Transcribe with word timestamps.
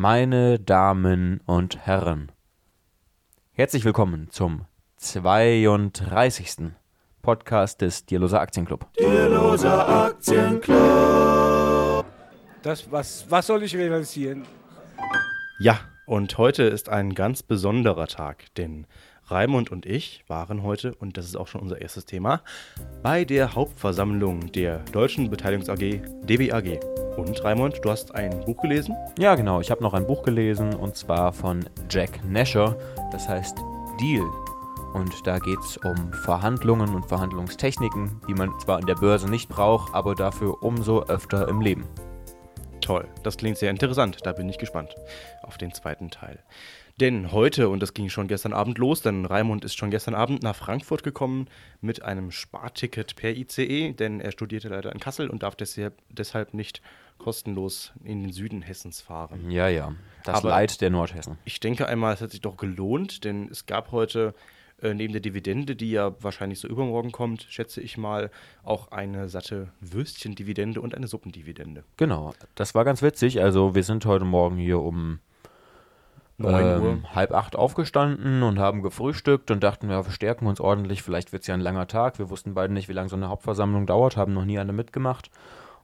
Meine 0.00 0.60
Damen 0.60 1.40
und 1.44 1.76
Herren, 1.84 2.30
herzlich 3.50 3.84
willkommen 3.84 4.30
zum 4.30 4.64
32. 4.98 6.70
Podcast 7.20 7.80
des 7.80 8.06
Dierloser 8.06 8.40
Aktienclub. 8.40 8.86
Dierloser 8.96 10.06
Aktienclub. 10.06 10.76
Das, 12.62 12.92
was, 12.92 13.26
was 13.28 13.48
soll 13.48 13.64
ich 13.64 13.74
realisieren? 13.74 14.44
Ja, 15.58 15.80
und 16.06 16.38
heute 16.38 16.62
ist 16.62 16.88
ein 16.88 17.16
ganz 17.16 17.42
besonderer 17.42 18.06
Tag, 18.06 18.54
denn 18.54 18.86
Raimund 19.24 19.72
und 19.72 19.84
ich 19.84 20.22
waren 20.28 20.62
heute, 20.62 20.94
und 20.94 21.16
das 21.16 21.26
ist 21.26 21.34
auch 21.36 21.48
schon 21.48 21.60
unser 21.60 21.80
erstes 21.80 22.04
Thema, 22.04 22.44
bei 23.02 23.24
der 23.24 23.56
Hauptversammlung 23.56 24.52
der 24.52 24.78
Deutschen 24.92 25.28
Beteiligungs 25.28 25.68
AG, 25.68 26.02
DBAG. 26.22 27.07
Und 27.18 27.42
Raimund, 27.42 27.80
du 27.82 27.90
hast 27.90 28.14
ein 28.14 28.44
Buch 28.44 28.62
gelesen? 28.62 28.94
Ja, 29.18 29.34
genau. 29.34 29.60
Ich 29.60 29.72
habe 29.72 29.82
noch 29.82 29.92
ein 29.92 30.06
Buch 30.06 30.22
gelesen 30.22 30.72
und 30.72 30.94
zwar 30.94 31.32
von 31.32 31.68
Jack 31.90 32.24
Nasher. 32.24 32.76
Das 33.10 33.28
heißt 33.28 33.58
Deal. 34.00 34.24
Und 34.94 35.26
da 35.26 35.40
geht 35.40 35.58
es 35.58 35.76
um 35.78 36.12
Verhandlungen 36.12 36.94
und 36.94 37.06
Verhandlungstechniken, 37.06 38.20
die 38.28 38.34
man 38.34 38.56
zwar 38.60 38.78
an 38.78 38.86
der 38.86 38.94
Börse 38.94 39.28
nicht 39.28 39.48
braucht, 39.48 39.92
aber 39.94 40.14
dafür 40.14 40.62
umso 40.62 41.02
öfter 41.02 41.48
im 41.48 41.60
Leben. 41.60 41.88
Toll, 42.80 43.08
das 43.24 43.36
klingt 43.36 43.58
sehr 43.58 43.70
interessant. 43.70 44.18
Da 44.22 44.32
bin 44.32 44.48
ich 44.48 44.58
gespannt 44.58 44.94
auf 45.42 45.58
den 45.58 45.74
zweiten 45.74 46.10
Teil. 46.10 46.38
Denn 47.00 47.30
heute, 47.32 47.68
und 47.68 47.80
das 47.80 47.94
ging 47.94 48.08
schon 48.08 48.28
gestern 48.28 48.52
Abend 48.52 48.78
los, 48.78 49.02
denn 49.02 49.24
Raimund 49.24 49.64
ist 49.64 49.76
schon 49.76 49.90
gestern 49.90 50.14
Abend 50.14 50.42
nach 50.42 50.56
Frankfurt 50.56 51.02
gekommen 51.02 51.48
mit 51.80 52.02
einem 52.02 52.30
Sparticket 52.30 53.14
per 53.14 53.36
ICE, 53.36 53.92
denn 53.92 54.20
er 54.20 54.32
studierte 54.32 54.68
leider 54.68 54.92
in 54.92 55.00
Kassel 55.00 55.30
und 55.30 55.42
darf 55.42 55.54
deshalb, 55.54 55.94
deshalb 56.08 56.54
nicht 56.54 56.80
kostenlos 57.18 57.92
in 58.04 58.22
den 58.22 58.32
Süden 58.32 58.62
Hessens 58.62 59.00
fahren. 59.00 59.50
Ja, 59.50 59.68
ja. 59.68 59.92
Das 60.24 60.38
Aber- 60.38 60.50
Leid 60.50 60.80
der 60.80 60.90
Nordhessen. 60.90 61.38
Ich 61.44 61.60
denke 61.60 61.86
einmal, 61.86 62.14
es 62.14 62.20
hat 62.20 62.30
sich 62.30 62.40
doch 62.40 62.56
gelohnt, 62.56 63.24
denn 63.24 63.48
es 63.50 63.66
gab 63.66 63.92
heute 63.92 64.34
äh, 64.80 64.94
neben 64.94 65.12
der 65.12 65.20
Dividende, 65.20 65.74
die 65.74 65.90
ja 65.90 66.14
wahrscheinlich 66.22 66.60
so 66.60 66.68
übermorgen 66.68 67.10
kommt, 67.10 67.46
schätze 67.48 67.80
ich 67.80 67.98
mal, 67.98 68.30
auch 68.62 68.92
eine 68.92 69.28
satte 69.28 69.72
Würstchendividende 69.80 70.80
und 70.80 70.94
eine 70.94 71.08
Suppendividende. 71.08 71.82
Genau. 71.96 72.32
Das 72.54 72.74
war 72.76 72.84
ganz 72.84 73.02
witzig. 73.02 73.42
Also 73.42 73.74
wir 73.74 73.82
sind 73.82 74.06
heute 74.06 74.24
Morgen 74.24 74.56
hier 74.56 74.78
um 74.80 75.18
9 76.40 76.80
Uhr. 76.80 76.88
ähm, 76.90 77.14
halb 77.14 77.32
acht 77.32 77.56
aufgestanden 77.56 78.44
und 78.44 78.60
haben 78.60 78.82
gefrühstückt 78.82 79.50
und 79.50 79.64
dachten, 79.64 79.90
ja, 79.90 80.06
wir 80.06 80.12
stärken 80.12 80.46
uns 80.46 80.60
ordentlich. 80.60 81.02
Vielleicht 81.02 81.32
wird 81.32 81.42
es 81.42 81.48
ja 81.48 81.54
ein 81.54 81.60
langer 81.60 81.88
Tag. 81.88 82.20
Wir 82.20 82.30
wussten 82.30 82.54
beide 82.54 82.72
nicht, 82.72 82.88
wie 82.88 82.92
lange 82.92 83.08
so 83.08 83.16
eine 83.16 83.28
Hauptversammlung 83.28 83.86
dauert, 83.86 84.16
haben 84.16 84.34
noch 84.34 84.44
nie 84.44 84.60
eine 84.60 84.72
mitgemacht. 84.72 85.30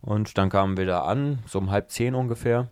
Und 0.04 0.36
dann 0.36 0.50
kamen 0.50 0.76
wir 0.76 0.84
da 0.84 1.04
an, 1.04 1.38
so 1.46 1.58
um 1.58 1.70
halb 1.70 1.90
zehn 1.90 2.14
ungefähr. 2.14 2.70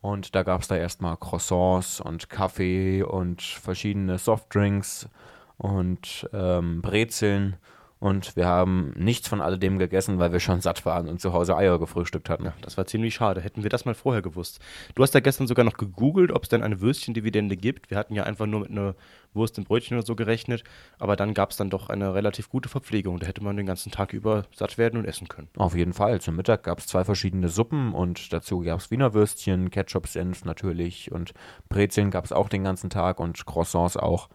Und 0.00 0.34
da 0.34 0.42
gab 0.42 0.60
es 0.60 0.68
da 0.68 0.76
erstmal 0.76 1.16
Croissants 1.16 2.00
und 2.00 2.28
Kaffee 2.28 3.02
und 3.02 3.42
verschiedene 3.42 4.18
Softdrinks 4.18 5.08
und 5.56 6.28
ähm, 6.32 6.82
Brezeln. 6.82 7.56
Und 8.04 8.36
wir 8.36 8.44
haben 8.44 8.92
nichts 8.98 9.28
von 9.28 9.40
alledem 9.40 9.78
gegessen, 9.78 10.18
weil 10.18 10.30
wir 10.30 10.38
schon 10.38 10.60
satt 10.60 10.84
waren 10.84 11.08
und 11.08 11.22
zu 11.22 11.32
Hause 11.32 11.56
Eier 11.56 11.78
gefrühstückt 11.78 12.28
hatten. 12.28 12.44
Ja, 12.44 12.52
das 12.60 12.76
war 12.76 12.84
ziemlich 12.84 13.14
schade. 13.14 13.40
Hätten 13.40 13.62
wir 13.62 13.70
das 13.70 13.86
mal 13.86 13.94
vorher 13.94 14.20
gewusst. 14.20 14.60
Du 14.94 15.02
hast 15.02 15.14
ja 15.14 15.20
gestern 15.20 15.46
sogar 15.46 15.64
noch 15.64 15.78
gegoogelt, 15.78 16.30
ob 16.30 16.42
es 16.42 16.50
denn 16.50 16.62
eine 16.62 16.82
Würstchendividende 16.82 17.56
gibt. 17.56 17.88
Wir 17.88 17.96
hatten 17.96 18.14
ja 18.14 18.24
einfach 18.24 18.44
nur 18.44 18.60
mit 18.60 18.70
einer 18.70 18.94
Wurst 19.32 19.56
im 19.56 19.64
Brötchen 19.64 19.96
oder 19.96 20.04
so 20.04 20.16
gerechnet. 20.16 20.64
Aber 20.98 21.16
dann 21.16 21.32
gab 21.32 21.52
es 21.52 21.56
dann 21.56 21.70
doch 21.70 21.88
eine 21.88 22.12
relativ 22.12 22.50
gute 22.50 22.68
Verpflegung. 22.68 23.20
Da 23.20 23.26
hätte 23.26 23.42
man 23.42 23.56
den 23.56 23.64
ganzen 23.64 23.90
Tag 23.90 24.12
über 24.12 24.44
satt 24.54 24.76
werden 24.76 24.98
und 24.98 25.06
essen 25.06 25.28
können. 25.28 25.48
Auf 25.56 25.74
jeden 25.74 25.94
Fall. 25.94 26.20
Zum 26.20 26.36
Mittag 26.36 26.64
gab 26.64 26.80
es 26.80 26.86
zwei 26.86 27.04
verschiedene 27.04 27.48
Suppen 27.48 27.94
und 27.94 28.34
dazu 28.34 28.60
gab 28.60 28.80
es 28.80 28.90
Wiener 28.90 29.14
Würstchen, 29.14 29.70
Ketchup-Senf 29.70 30.44
natürlich 30.44 31.10
und 31.10 31.32
Brezeln 31.70 32.10
gab 32.10 32.26
es 32.26 32.32
auch 32.32 32.50
den 32.50 32.64
ganzen 32.64 32.90
Tag 32.90 33.18
und 33.18 33.46
Croissants 33.46 33.96
auch. 33.96 34.28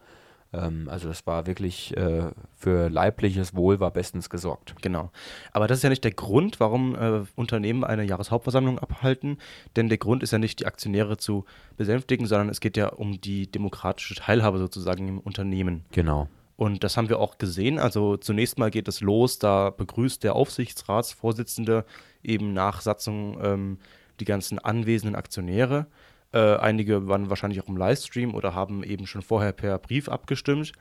Ähm, 0.52 0.88
also 0.90 1.08
das 1.08 1.26
war 1.26 1.46
wirklich 1.46 1.96
äh, 1.96 2.30
für 2.56 2.88
leibliches 2.88 3.54
Wohl 3.54 3.80
war 3.80 3.90
bestens 3.90 4.30
gesorgt. 4.30 4.74
Genau. 4.82 5.10
Aber 5.52 5.66
das 5.66 5.78
ist 5.78 5.82
ja 5.82 5.90
nicht 5.90 6.04
der 6.04 6.12
Grund, 6.12 6.60
warum 6.60 6.94
äh, 6.94 7.22
Unternehmen 7.36 7.84
eine 7.84 8.04
Jahreshauptversammlung 8.04 8.78
abhalten. 8.78 9.38
Denn 9.76 9.88
der 9.88 9.98
Grund 9.98 10.22
ist 10.22 10.32
ja 10.32 10.38
nicht, 10.38 10.60
die 10.60 10.66
Aktionäre 10.66 11.16
zu 11.16 11.44
besänftigen, 11.76 12.26
sondern 12.26 12.48
es 12.48 12.60
geht 12.60 12.76
ja 12.76 12.88
um 12.88 13.20
die 13.20 13.50
demokratische 13.50 14.14
Teilhabe 14.14 14.58
sozusagen 14.58 15.08
im 15.08 15.18
Unternehmen. 15.18 15.84
Genau. 15.92 16.28
Und 16.56 16.84
das 16.84 16.98
haben 16.98 17.08
wir 17.08 17.20
auch 17.20 17.38
gesehen. 17.38 17.78
Also 17.78 18.18
zunächst 18.18 18.58
mal 18.58 18.70
geht 18.70 18.86
es 18.86 19.00
los, 19.00 19.38
da 19.38 19.70
begrüßt 19.70 20.22
der 20.22 20.34
Aufsichtsratsvorsitzende 20.34 21.86
eben 22.22 22.52
nach 22.52 22.82
Satzung 22.82 23.38
ähm, 23.42 23.78
die 24.20 24.26
ganzen 24.26 24.58
anwesenden 24.58 25.16
Aktionäre. 25.16 25.86
Äh, 26.32 26.56
einige 26.56 27.08
waren 27.08 27.30
wahrscheinlich 27.30 27.60
auch 27.62 27.68
im 27.68 27.76
Livestream 27.76 28.34
oder 28.34 28.54
haben 28.54 28.82
eben 28.84 29.06
schon 29.06 29.22
vorher 29.22 29.52
per 29.52 29.78
Brief 29.78 30.08
abgestimmt. 30.08 30.72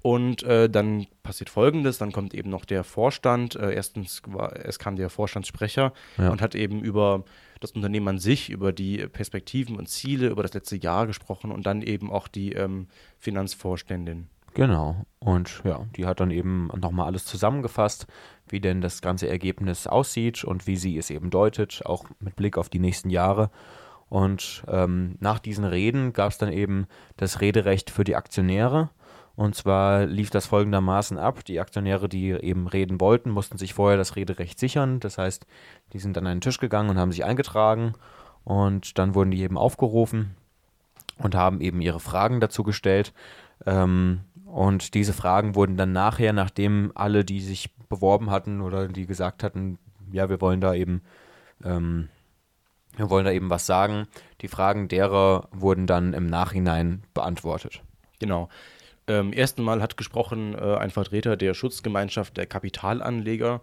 Und 0.00 0.42
äh, 0.42 0.68
dann 0.68 1.06
passiert 1.22 1.48
Folgendes, 1.48 1.98
dann 1.98 2.10
kommt 2.10 2.34
eben 2.34 2.50
noch 2.50 2.64
der 2.64 2.82
Vorstand. 2.82 3.54
Äh, 3.54 3.72
erstens 3.72 4.22
war, 4.26 4.56
es 4.56 4.80
kam 4.80 4.96
der 4.96 5.10
Vorstandssprecher 5.10 5.92
Ja. 6.18 6.30
und 6.30 6.42
hat 6.42 6.56
eben 6.56 6.82
über 6.82 7.24
das 7.60 7.70
Unternehmen 7.70 8.08
an 8.08 8.18
sich, 8.18 8.50
über 8.50 8.72
die 8.72 8.98
Perspektiven 9.06 9.76
und 9.76 9.88
Ziele, 9.88 10.26
über 10.26 10.42
das 10.42 10.54
letzte 10.54 10.76
Jahr 10.76 11.06
gesprochen 11.06 11.52
und 11.52 11.66
dann 11.66 11.82
eben 11.82 12.10
auch 12.10 12.26
die 12.26 12.52
ähm, 12.52 12.88
Finanzvorständin. 13.20 14.26
Genau. 14.54 15.06
Und 15.18 15.62
ja, 15.64 15.86
die 15.96 16.04
hat 16.04 16.20
dann 16.20 16.30
eben 16.30 16.68
nochmal 16.78 17.06
alles 17.06 17.24
zusammengefasst, 17.24 18.06
wie 18.48 18.60
denn 18.60 18.80
das 18.80 19.00
ganze 19.00 19.28
Ergebnis 19.28 19.86
aussieht 19.86 20.44
und 20.44 20.66
wie 20.66 20.76
sie 20.76 20.98
es 20.98 21.10
eben 21.10 21.30
deutet, 21.30 21.82
auch 21.86 22.04
mit 22.20 22.36
Blick 22.36 22.58
auf 22.58 22.68
die 22.68 22.80
nächsten 22.80 23.08
Jahre. 23.08 23.50
Und 24.12 24.62
ähm, 24.68 25.16
nach 25.20 25.38
diesen 25.38 25.64
Reden 25.64 26.12
gab 26.12 26.32
es 26.32 26.36
dann 26.36 26.52
eben 26.52 26.86
das 27.16 27.40
Rederecht 27.40 27.88
für 27.88 28.04
die 28.04 28.14
Aktionäre. 28.14 28.90
Und 29.36 29.54
zwar 29.54 30.04
lief 30.04 30.28
das 30.28 30.44
folgendermaßen 30.44 31.16
ab. 31.16 31.46
Die 31.46 31.60
Aktionäre, 31.60 32.10
die 32.10 32.28
eben 32.32 32.66
reden 32.66 33.00
wollten, 33.00 33.30
mussten 33.30 33.56
sich 33.56 33.72
vorher 33.72 33.96
das 33.96 34.14
Rederecht 34.14 34.58
sichern. 34.58 35.00
Das 35.00 35.16
heißt, 35.16 35.46
die 35.94 35.98
sind 35.98 36.18
an 36.18 36.26
den 36.26 36.42
Tisch 36.42 36.58
gegangen 36.58 36.90
und 36.90 36.98
haben 36.98 37.10
sich 37.10 37.24
eingetragen. 37.24 37.94
Und 38.44 38.98
dann 38.98 39.14
wurden 39.14 39.30
die 39.30 39.40
eben 39.40 39.56
aufgerufen 39.56 40.36
und 41.16 41.34
haben 41.34 41.62
eben 41.62 41.80
ihre 41.80 42.00
Fragen 42.00 42.38
dazu 42.38 42.64
gestellt. 42.64 43.14
Ähm, 43.64 44.20
und 44.44 44.92
diese 44.92 45.14
Fragen 45.14 45.54
wurden 45.54 45.78
dann 45.78 45.92
nachher, 45.92 46.34
nachdem 46.34 46.92
alle, 46.94 47.24
die 47.24 47.40
sich 47.40 47.74
beworben 47.88 48.30
hatten 48.30 48.60
oder 48.60 48.88
die 48.88 49.06
gesagt 49.06 49.42
hatten, 49.42 49.78
ja, 50.12 50.28
wir 50.28 50.42
wollen 50.42 50.60
da 50.60 50.74
eben, 50.74 51.00
ähm, 51.64 52.10
wir 52.96 53.10
wollen 53.10 53.24
da 53.24 53.32
eben 53.32 53.50
was 53.50 53.66
sagen, 53.66 54.06
die 54.40 54.48
Fragen 54.48 54.88
derer 54.88 55.48
wurden 55.52 55.86
dann 55.86 56.12
im 56.12 56.26
Nachhinein 56.26 57.02
beantwortet. 57.14 57.82
Genau. 58.18 58.48
Ähm, 59.06 59.32
ersten 59.32 59.62
Mal 59.62 59.82
hat 59.82 59.96
gesprochen 59.96 60.54
äh, 60.54 60.76
ein 60.76 60.90
Vertreter 60.90 61.36
der 61.36 61.54
Schutzgemeinschaft 61.54 62.36
der 62.36 62.46
Kapitalanleger. 62.46 63.60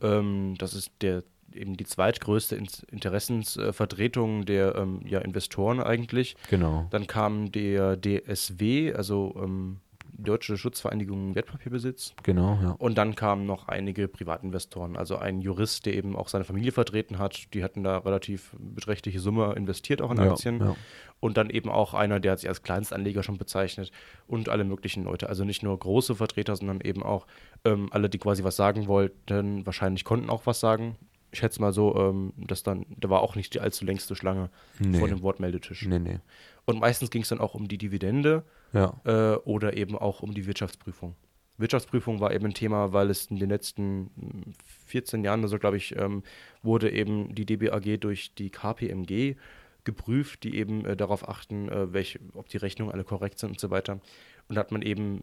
Ähm, 0.00 0.54
das 0.58 0.74
ist 0.74 0.92
der 1.00 1.22
eben 1.54 1.76
die 1.76 1.84
zweitgrößte 1.84 2.54
In 2.54 2.68
Interessensvertretung 2.90 4.44
der 4.44 4.76
ähm, 4.76 5.00
ja, 5.06 5.20
Investoren 5.20 5.80
eigentlich. 5.80 6.36
Genau. 6.50 6.86
Dann 6.90 7.06
kam 7.06 7.50
der 7.50 7.96
DSW, 7.96 8.92
also 8.92 9.34
ähm, 9.42 9.80
Deutsche 10.18 10.56
Schutzvereinigung 10.56 11.34
Wertpapierbesitz. 11.34 12.14
Genau, 12.22 12.58
ja. 12.62 12.70
Und 12.78 12.96
dann 12.98 13.14
kamen 13.14 13.46
noch 13.46 13.68
einige 13.68 14.08
Privatinvestoren, 14.08 14.96
also 14.96 15.16
ein 15.16 15.40
Jurist, 15.40 15.86
der 15.86 15.94
eben 15.94 16.16
auch 16.16 16.28
seine 16.28 16.44
Familie 16.44 16.72
vertreten 16.72 17.18
hat. 17.18 17.52
Die 17.54 17.62
hatten 17.62 17.82
da 17.82 17.98
relativ 17.98 18.54
beträchtliche 18.58 19.20
Summe 19.20 19.52
investiert 19.56 20.00
auch 20.02 20.10
in 20.10 20.18
Ja, 20.18 20.30
Aktien. 20.32 20.60
ja. 20.60 20.76
Und 21.20 21.36
dann 21.36 21.50
eben 21.50 21.70
auch 21.70 21.94
einer, 21.94 22.20
der 22.20 22.32
hat 22.32 22.40
sich 22.40 22.48
als 22.48 22.62
Kleinstanleger 22.62 23.22
schon 23.22 23.38
bezeichnet 23.38 23.90
und 24.26 24.48
alle 24.48 24.64
möglichen 24.64 25.04
Leute. 25.04 25.28
Also 25.28 25.44
nicht 25.44 25.62
nur 25.62 25.78
große 25.78 26.14
Vertreter, 26.14 26.56
sondern 26.56 26.80
eben 26.80 27.02
auch 27.02 27.26
ähm, 27.64 27.88
alle, 27.90 28.08
die 28.10 28.18
quasi 28.18 28.44
was 28.44 28.56
sagen 28.56 28.86
wollten, 28.86 29.64
wahrscheinlich 29.66 30.04
konnten 30.04 30.28
auch 30.30 30.46
was 30.46 30.60
sagen. 30.60 30.96
Ich 31.32 31.40
schätze 31.40 31.60
mal 31.60 31.72
so, 31.72 31.94
ähm, 31.96 32.32
dass 32.36 32.62
dann, 32.62 32.86
da 32.96 33.10
war 33.10 33.20
auch 33.20 33.34
nicht 33.34 33.52
die 33.54 33.60
allzu 33.60 33.84
längste 33.84 34.14
Schlange 34.14 34.48
Nee. 34.78 34.98
vor 34.98 35.08
dem 35.08 35.22
Wortmeldetisch. 35.22 35.86
Nee, 35.86 35.98
nee. 35.98 36.18
Und 36.66 36.80
meistens 36.80 37.10
ging 37.10 37.22
es 37.22 37.28
dann 37.28 37.40
auch 37.40 37.54
um 37.54 37.68
die 37.68 37.78
Dividende 37.78 38.44
Ja. 38.72 39.00
äh, 39.04 39.36
oder 39.38 39.76
eben 39.76 39.96
auch 39.96 40.20
um 40.20 40.34
die 40.34 40.46
Wirtschaftsprüfung. 40.46 41.14
Wirtschaftsprüfung 41.58 42.20
war 42.20 42.34
eben 42.34 42.44
ein 42.46 42.54
Thema, 42.54 42.92
weil 42.92 43.08
es 43.08 43.26
in 43.26 43.38
den 43.38 43.48
letzten 43.48 44.10
mm, 44.16 44.52
14 44.86 45.24
Jahren, 45.24 45.42
also 45.42 45.58
glaube 45.58 45.78
ich, 45.78 45.96
ähm, 45.96 46.22
wurde 46.62 46.90
eben 46.90 47.34
die 47.34 47.46
DBAG 47.46 47.98
durch 48.00 48.34
die 48.34 48.50
KPMG 48.50 49.36
geprüft, 49.84 50.42
die 50.42 50.56
eben 50.56 50.84
äh, 50.84 50.96
darauf 50.96 51.26
achten, 51.28 51.68
äh, 51.68 51.92
welche, 51.92 52.18
ob 52.34 52.48
die 52.48 52.58
Rechnungen 52.58 52.92
alle 52.92 53.04
korrekt 53.04 53.38
sind 53.38 53.50
und 53.50 53.60
so 53.60 53.70
weiter. 53.70 54.00
Und 54.48 54.56
da 54.56 54.60
hat 54.60 54.72
man 54.72 54.82
eben 54.82 55.22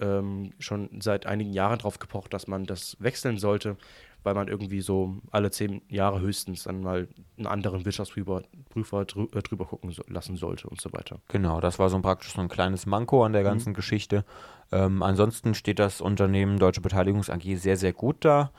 ähm, 0.00 0.52
schon 0.58 0.88
seit 1.00 1.26
einigen 1.26 1.52
Jahren 1.52 1.78
darauf 1.78 1.98
gepocht, 1.98 2.32
dass 2.32 2.46
man 2.46 2.64
das 2.64 2.96
wechseln 3.00 3.38
sollte, 3.38 3.76
weil 4.22 4.34
man 4.34 4.48
irgendwie 4.48 4.80
so 4.80 5.16
alle 5.30 5.50
zehn 5.50 5.82
Jahre 5.88 6.20
höchstens 6.20 6.64
dann 6.64 6.80
mal 6.82 7.08
einen 7.36 7.46
anderen 7.46 7.84
Wirtschaftsprüfer 7.84 8.42
Prüfer 8.70 9.04
drü 9.04 9.26
äh, 9.34 9.42
drüber 9.42 9.66
gucken 9.66 9.94
lassen 10.08 10.36
sollte 10.36 10.68
und 10.68 10.80
so 10.80 10.92
weiter. 10.92 11.20
Genau, 11.28 11.60
das 11.60 11.78
war 11.78 11.88
so 11.88 11.96
ein 11.96 12.02
praktisch 12.02 12.32
so 12.32 12.40
ein 12.40 12.48
kleines 12.48 12.86
Manko 12.86 13.24
an 13.24 13.32
der 13.32 13.42
ganzen 13.42 13.74
Geschichte. 13.74 14.24
Ähm, 14.70 15.02
ansonsten 15.02 15.54
steht 15.54 15.78
das 15.78 16.00
Unternehmen 16.00 16.58
Deutsche 16.58 16.80
Beteiligungs 16.80 17.30
AG 17.30 17.42
sehr, 17.56 17.76
sehr 17.76 17.92
gut 17.92 18.24
da. 18.24 18.52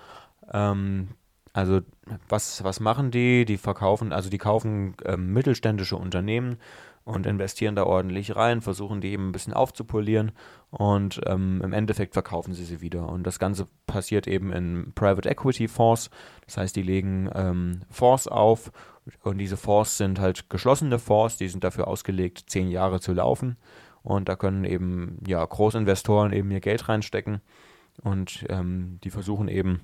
Ähm, 0.51 1.09
Also 1.53 1.81
was, 2.27 2.63
was 2.63 2.79
machen 2.79 3.11
die? 3.11 3.45
Die 3.45 3.57
verkaufen, 3.57 4.11
also 4.11 4.29
die 4.29 4.39
kaufen 4.39 4.95
ähm, 5.05 5.33
mittelständische 5.33 5.95
Unternehmen 5.95 6.57
und 7.05 7.25
investieren 7.25 7.75
da 7.75 7.83
ordentlich 7.83 8.35
rein, 8.35 8.61
versuchen 8.61 9.01
die 9.01 9.11
eben 9.11 9.29
ein 9.29 9.31
bisschen 9.33 9.53
aufzupolieren 9.53 10.31
und 10.69 11.19
ähm, 11.25 11.61
im 11.63 11.73
Endeffekt 11.73 12.13
verkaufen 12.13 12.53
sie 12.53 12.63
sie 12.63 12.81
wieder. 12.81 13.09
Und 13.09 13.23
das 13.27 13.39
Ganze 13.39 13.67
passiert 13.87 14.27
eben 14.27 14.51
in 14.53 14.93
Private 14.95 15.29
Equity 15.29 15.67
Fonds. 15.67 16.09
Das 16.45 16.57
heißt, 16.57 16.75
die 16.75 16.81
legen 16.81 17.29
ähm, 17.35 17.81
Fonds 17.89 18.27
auf 18.27 18.71
und 19.21 19.37
diese 19.37 19.57
Fonds 19.57 19.97
sind 19.97 20.19
halt 20.19 20.49
geschlossene 20.49 20.97
Fonds, 20.97 21.37
die 21.37 21.49
sind 21.49 21.63
dafür 21.63 21.87
ausgelegt, 21.87 22.45
zehn 22.47 22.69
Jahre 22.69 23.01
zu 23.01 23.13
laufen. 23.13 23.57
Und 24.01 24.29
da 24.29 24.35
können 24.35 24.63
eben 24.63 25.19
ja 25.27 25.43
Großinvestoren 25.43 26.33
eben 26.33 26.51
ihr 26.51 26.59
Geld 26.59 26.87
reinstecken 26.87 27.41
und 28.01 28.45
ähm, 28.49 28.99
die 29.03 29.09
versuchen 29.09 29.47
eben 29.47 29.81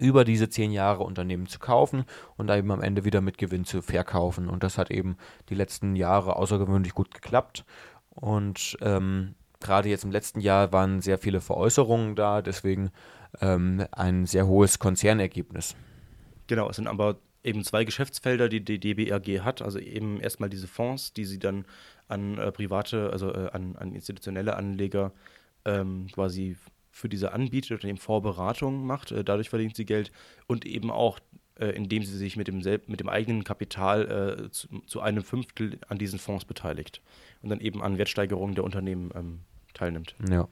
über 0.00 0.24
diese 0.24 0.48
zehn 0.48 0.72
Jahre 0.72 1.04
Unternehmen 1.04 1.46
zu 1.46 1.58
kaufen 1.58 2.04
und 2.36 2.50
eben 2.50 2.70
am 2.70 2.82
Ende 2.82 3.04
wieder 3.04 3.20
mit 3.20 3.38
Gewinn 3.38 3.64
zu 3.64 3.82
verkaufen. 3.82 4.48
Und 4.48 4.62
das 4.62 4.78
hat 4.78 4.90
eben 4.90 5.16
die 5.48 5.54
letzten 5.54 5.94
Jahre 5.94 6.36
außergewöhnlich 6.36 6.94
gut 6.94 7.14
geklappt. 7.14 7.64
Und 8.10 8.76
ähm, 8.80 9.34
gerade 9.60 9.88
jetzt 9.88 10.04
im 10.04 10.10
letzten 10.10 10.40
Jahr 10.40 10.72
waren 10.72 11.00
sehr 11.00 11.18
viele 11.18 11.40
Veräußerungen 11.40 12.16
da, 12.16 12.42
deswegen 12.42 12.90
ähm, 13.40 13.86
ein 13.92 14.26
sehr 14.26 14.46
hohes 14.46 14.78
Konzernergebnis. 14.78 15.76
Genau, 16.46 16.68
es 16.68 16.76
sind 16.76 16.88
aber 16.88 17.18
eben 17.44 17.64
zwei 17.64 17.84
Geschäftsfelder, 17.84 18.48
die 18.48 18.64
die 18.64 18.78
DBRG 18.80 19.40
hat. 19.40 19.62
Also 19.62 19.78
eben 19.78 20.20
erstmal 20.20 20.50
diese 20.50 20.66
Fonds, 20.66 21.12
die 21.12 21.24
sie 21.24 21.38
dann 21.38 21.64
an 22.08 22.38
äh, 22.38 22.50
private, 22.52 23.10
also 23.12 23.32
äh, 23.32 23.50
an, 23.52 23.76
an, 23.76 23.94
institutionelle 23.94 24.56
Anleger 24.56 25.12
ähm, 25.64 26.06
quasi 26.12 26.56
für 26.90 27.08
diese 27.08 27.32
anbietet 27.32 27.72
oder 27.72 27.88
eben 27.88 27.98
Vorberatung 27.98 28.86
macht. 28.86 29.12
Äh, 29.12 29.24
dadurch 29.24 29.50
verdient 29.50 29.76
sie 29.76 29.84
Geld 29.84 30.10
und 30.46 30.66
eben 30.66 30.90
auch, 30.90 31.18
äh, 31.58 31.68
indem 31.68 32.02
sie 32.04 32.16
sich 32.16 32.36
mit 32.36 32.48
dem, 32.48 32.58
mit 32.58 33.00
dem 33.00 33.08
eigenen 33.08 33.44
Kapital 33.44 34.46
äh, 34.46 34.50
zu, 34.50 34.68
zu, 34.86 35.00
einem 35.00 35.22
Fünftel 35.22 35.78
an 35.88 35.98
diesen 35.98 36.18
Fonds 36.18 36.44
beteiligt 36.44 37.00
und 37.42 37.50
dann 37.50 37.60
eben 37.60 37.82
an 37.82 37.98
Wertsteigerungen 37.98 38.54
der 38.54 38.64
Unternehmen 38.64 39.10
ähm, 39.14 39.40
teilnimmt. 39.74 40.14
Ja. 40.28 40.48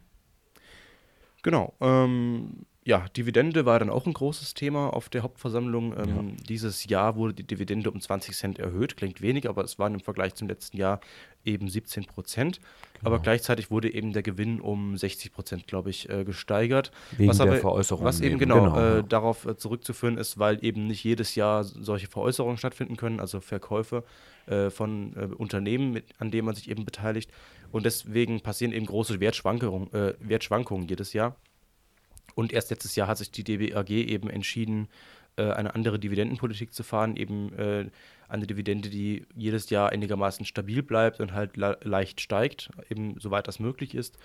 Genau. 1.42 1.74
Ähm, 1.80 2.66
ja, 2.88 3.04
Dividende 3.14 3.66
war 3.66 3.78
dann 3.78 3.90
auch 3.90 4.06
ein 4.06 4.14
großes 4.14 4.54
Thema 4.54 4.94
auf 4.94 5.10
der 5.10 5.22
Hauptversammlung. 5.22 5.92
Ähm, 5.92 6.28
ja. 6.30 6.44
Dieses 6.48 6.86
Jahr 6.86 7.16
wurde 7.16 7.34
die 7.34 7.46
Dividende 7.46 7.90
um 7.90 8.00
20 8.00 8.34
Cent 8.34 8.58
erhöht. 8.58 8.96
Klingt 8.96 9.20
wenig, 9.20 9.46
aber 9.46 9.62
es 9.62 9.78
waren 9.78 9.92
im 9.92 10.00
Vergleich 10.00 10.34
zum 10.36 10.48
letzten 10.48 10.78
Jahr 10.78 11.02
eben 11.44 11.68
17 11.68 12.06
Prozent. 12.06 12.60
Genau. 12.94 13.08
Aber 13.08 13.18
gleichzeitig 13.18 13.70
wurde 13.70 13.92
eben 13.92 14.14
der 14.14 14.22
Gewinn 14.22 14.58
um 14.58 14.96
60 14.96 15.34
Prozent, 15.34 15.66
glaube 15.66 15.90
ich, 15.90 16.08
äh, 16.08 16.24
gesteigert. 16.24 16.90
Wegen 17.18 17.28
was 17.28 17.36
der 17.36 17.48
aber, 17.48 17.56
Veräußerung. 17.56 18.06
Was 18.06 18.22
eben 18.22 18.38
genau, 18.38 18.72
genau 18.72 18.98
äh, 19.00 19.04
darauf 19.04 19.44
äh, 19.44 19.54
zurückzuführen 19.54 20.16
ist, 20.16 20.38
weil 20.38 20.64
eben 20.64 20.86
nicht 20.86 21.04
jedes 21.04 21.34
Jahr 21.34 21.64
solche 21.64 22.06
Veräußerungen 22.06 22.56
stattfinden 22.56 22.96
können, 22.96 23.20
also 23.20 23.42
Verkäufe 23.42 24.02
äh, 24.46 24.70
von 24.70 25.14
äh, 25.14 25.26
Unternehmen, 25.34 25.92
mit, 25.92 26.06
an 26.16 26.30
denen 26.30 26.46
man 26.46 26.54
sich 26.54 26.70
eben 26.70 26.86
beteiligt. 26.86 27.30
Und 27.70 27.84
deswegen 27.84 28.40
passieren 28.40 28.72
eben 28.72 28.86
große 28.86 29.20
Wertschwankungen, 29.20 29.92
äh, 29.92 30.14
Wertschwankungen 30.20 30.88
jedes 30.88 31.12
Jahr. 31.12 31.36
Und 32.38 32.52
erst 32.52 32.70
letztes 32.70 32.94
Jahr 32.94 33.08
hat 33.08 33.18
sich 33.18 33.32
die 33.32 33.42
DBAG 33.42 33.90
eben 33.90 34.30
entschieden, 34.30 34.86
äh, 35.36 35.50
eine 35.50 35.74
andere 35.74 35.98
Dividendenpolitik 35.98 36.72
zu 36.72 36.84
fahren, 36.84 37.16
eben 37.16 37.52
äh, 37.58 37.90
eine 38.28 38.46
Dividende, 38.46 38.90
die 38.90 39.26
jedes 39.34 39.70
Jahr 39.70 39.90
einigermaßen 39.90 40.46
stabil 40.46 40.84
bleibt 40.84 41.18
und 41.18 41.32
halt 41.32 41.56
leicht 41.56 42.20
steigt, 42.20 42.70
eben 42.90 43.18
soweit 43.18 43.48
das 43.48 43.58
möglich 43.58 43.92
ist. 43.92 44.18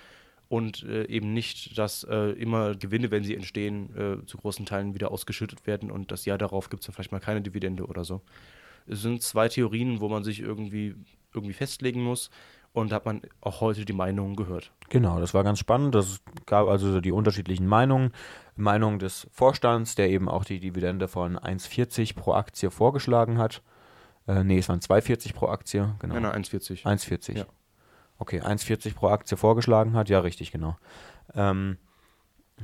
Und 0.47 0.83
äh, 0.83 1.05
eben 1.05 1.33
nicht, 1.33 1.75
dass 1.75 2.03
immer 2.03 2.75
Gewinne, 2.75 3.09
wenn 3.09 3.23
sie 3.23 3.33
entstehen, 3.33 4.23
zu 4.27 4.37
großen 4.37 4.67
Teilen 4.67 4.93
wieder 4.93 5.09
ausgeschüttet 5.09 5.65
werden 5.65 5.89
und 5.89 6.11
das 6.11 6.25
Jahr 6.25 6.37
darauf 6.37 6.69
gibt 6.69 6.83
es 6.83 6.85
dann 6.85 6.93
vielleicht 6.93 7.13
mal 7.13 7.19
keine 7.19 7.41
Dividende 7.41 7.87
oder 7.87 8.03
so. 8.03 8.21
Es 8.85 9.01
sind 9.01 9.23
zwei 9.23 9.49
Theorien, 9.49 10.01
wo 10.01 10.07
man 10.07 10.23
sich 10.23 10.39
irgendwie, 10.39 10.93
irgendwie 11.33 11.53
festlegen 11.53 12.03
muss 12.03 12.29
und 12.73 12.91
da 12.91 12.97
hat 12.97 13.05
man 13.05 13.21
auch 13.41 13.61
heute 13.61 13.85
die 13.85 13.93
Meinungen 13.93 14.35
gehört. 14.35 14.71
Genau, 14.89 15.19
das 15.19 15.33
war 15.33 15.43
ganz 15.43 15.59
spannend. 15.59 15.95
Es 15.95 16.21
gab 16.45 16.67
also 16.67 17.01
die 17.01 17.11
unterschiedlichen 17.11 17.67
Meinungen. 17.67 18.11
Meinung 18.55 18.99
des 18.99 19.27
Vorstands, 19.31 19.95
der 19.95 20.09
eben 20.09 20.29
auch 20.29 20.43
die 20.43 20.59
Dividende 20.59 21.07
von 21.07 21.37
1,40 21.37 22.15
pro 22.15 22.33
Aktie 22.33 22.69
vorgeschlagen 22.69 23.37
hat. 23.37 23.61
Äh, 24.27 24.43
nee, 24.43 24.59
es 24.59 24.69
waren 24.69 24.79
2,40 24.79 25.33
pro 25.33 25.47
Aktie, 25.47 25.95
genau. 25.99 26.15
Nein, 26.15 26.23
nein 26.23 26.43
1,40. 26.43 26.83
1,40. 26.83 27.37
Ja. 27.37 27.45
Okay, 28.19 28.41
1,40 28.41 28.93
pro 28.93 29.07
Aktie 29.07 29.37
vorgeschlagen 29.37 29.93
hat, 29.93 30.09
ja, 30.09 30.19
richtig, 30.19 30.51
genau. 30.51 30.77
Ähm, 31.33 31.77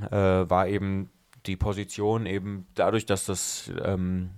äh, 0.09 0.15
war 0.15 0.67
eben 0.67 1.09
die 1.45 1.55
Position 1.55 2.25
eben 2.25 2.67
dadurch, 2.75 3.05
dass 3.05 3.25
das 3.25 3.71
ähm, 3.83 4.31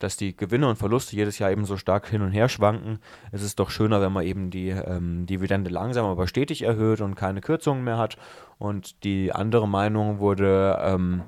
dass 0.00 0.16
die 0.16 0.36
Gewinne 0.36 0.68
und 0.68 0.76
Verluste 0.76 1.14
jedes 1.14 1.38
Jahr 1.38 1.50
eben 1.50 1.64
so 1.64 1.76
stark 1.76 2.08
hin 2.08 2.22
und 2.22 2.32
her 2.32 2.48
schwanken. 2.48 2.98
Es 3.30 3.42
ist 3.42 3.60
doch 3.60 3.70
schöner, 3.70 4.00
wenn 4.00 4.12
man 4.12 4.24
eben 4.24 4.50
die 4.50 4.70
ähm, 4.70 5.26
Dividende 5.26 5.70
langsam 5.70 6.06
aber 6.06 6.26
stetig 6.26 6.62
erhöht 6.62 7.00
und 7.00 7.14
keine 7.14 7.40
Kürzungen 7.40 7.84
mehr 7.84 7.98
hat. 7.98 8.16
Und 8.58 9.04
die 9.04 9.32
andere 9.32 9.68
Meinung 9.68 10.18
wurde 10.18 10.78
ähm, 10.82 11.22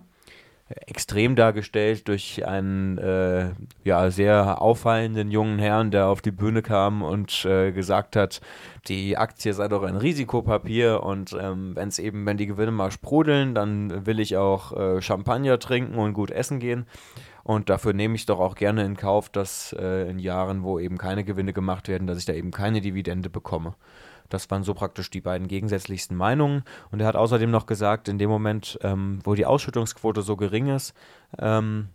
extrem 0.86 1.36
dargestellt 1.36 2.08
durch 2.08 2.46
einen 2.46 2.98
äh, 2.98 3.50
ja, 3.84 4.10
sehr 4.10 4.60
auffallenden 4.60 5.30
jungen 5.30 5.58
Herrn, 5.58 5.90
der 5.90 6.06
auf 6.06 6.22
die 6.22 6.30
Bühne 6.30 6.62
kam 6.62 7.02
und 7.02 7.44
äh, 7.44 7.72
gesagt 7.72 8.16
hat, 8.16 8.40
die 8.88 9.16
Aktie 9.16 9.52
sei 9.52 9.68
doch 9.68 9.82
ein 9.82 9.96
Risikopapier 9.96 11.02
und 11.02 11.36
ähm, 11.38 11.76
wenn 11.76 11.88
es 11.88 11.98
eben, 11.98 12.26
wenn 12.26 12.36
die 12.36 12.46
Gewinne 12.46 12.72
mal 12.72 12.90
sprudeln, 12.90 13.54
dann 13.54 14.06
will 14.06 14.20
ich 14.20 14.36
auch 14.36 14.72
äh, 14.72 15.02
Champagner 15.02 15.58
trinken 15.58 15.96
und 15.96 16.14
gut 16.14 16.30
essen 16.30 16.58
gehen. 16.58 16.86
Und 17.44 17.70
dafür 17.70 17.92
nehme 17.92 18.14
ich 18.14 18.26
doch 18.26 18.38
auch 18.38 18.54
gerne 18.54 18.84
in 18.84 18.96
Kauf, 18.96 19.28
dass 19.28 19.74
äh, 19.78 20.08
in 20.08 20.18
Jahren, 20.18 20.62
wo 20.62 20.78
eben 20.78 20.98
keine 20.98 21.24
Gewinne 21.24 21.52
gemacht 21.52 21.88
werden, 21.88 22.06
dass 22.06 22.18
ich 22.18 22.24
da 22.24 22.32
eben 22.32 22.50
keine 22.50 22.80
Dividende 22.80 23.30
bekomme. 23.30 23.74
Das 24.28 24.50
waren 24.50 24.62
so 24.62 24.74
praktisch 24.74 25.10
die 25.10 25.20
beiden 25.20 25.48
gegensätzlichsten 25.48 26.16
Meinungen. 26.16 26.62
Und 26.90 27.00
er 27.00 27.06
hat 27.06 27.16
außerdem 27.16 27.50
noch 27.50 27.66
gesagt, 27.66 28.08
in 28.08 28.18
dem 28.18 28.30
Moment, 28.30 28.78
ähm, 28.82 29.18
wo 29.24 29.34
die 29.34 29.46
Ausschüttungsquote 29.46 30.22
so 30.22 30.36
gering 30.36 30.68
ist, 30.68 30.94
ähm, 31.38 31.88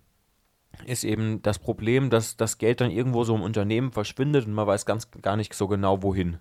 ist 0.86 1.04
eben 1.04 1.42
das 1.42 1.58
Problem, 1.60 2.10
dass 2.10 2.38
das 2.38 2.58
Geld 2.58 2.82
dann 2.82 2.92
irgendwo 2.92 3.24
so 3.24 3.36
im 3.36 3.42
Unternehmen 3.42 3.92
verschwindet 3.92 4.46
und 4.46 4.54
man 4.54 4.68
weiß 4.68 4.86
ganz 4.86 5.10
gar 5.10 5.36
nicht 5.36 5.54
so 5.54 5.68
genau, 5.68 6.04
wohin. 6.04 6.38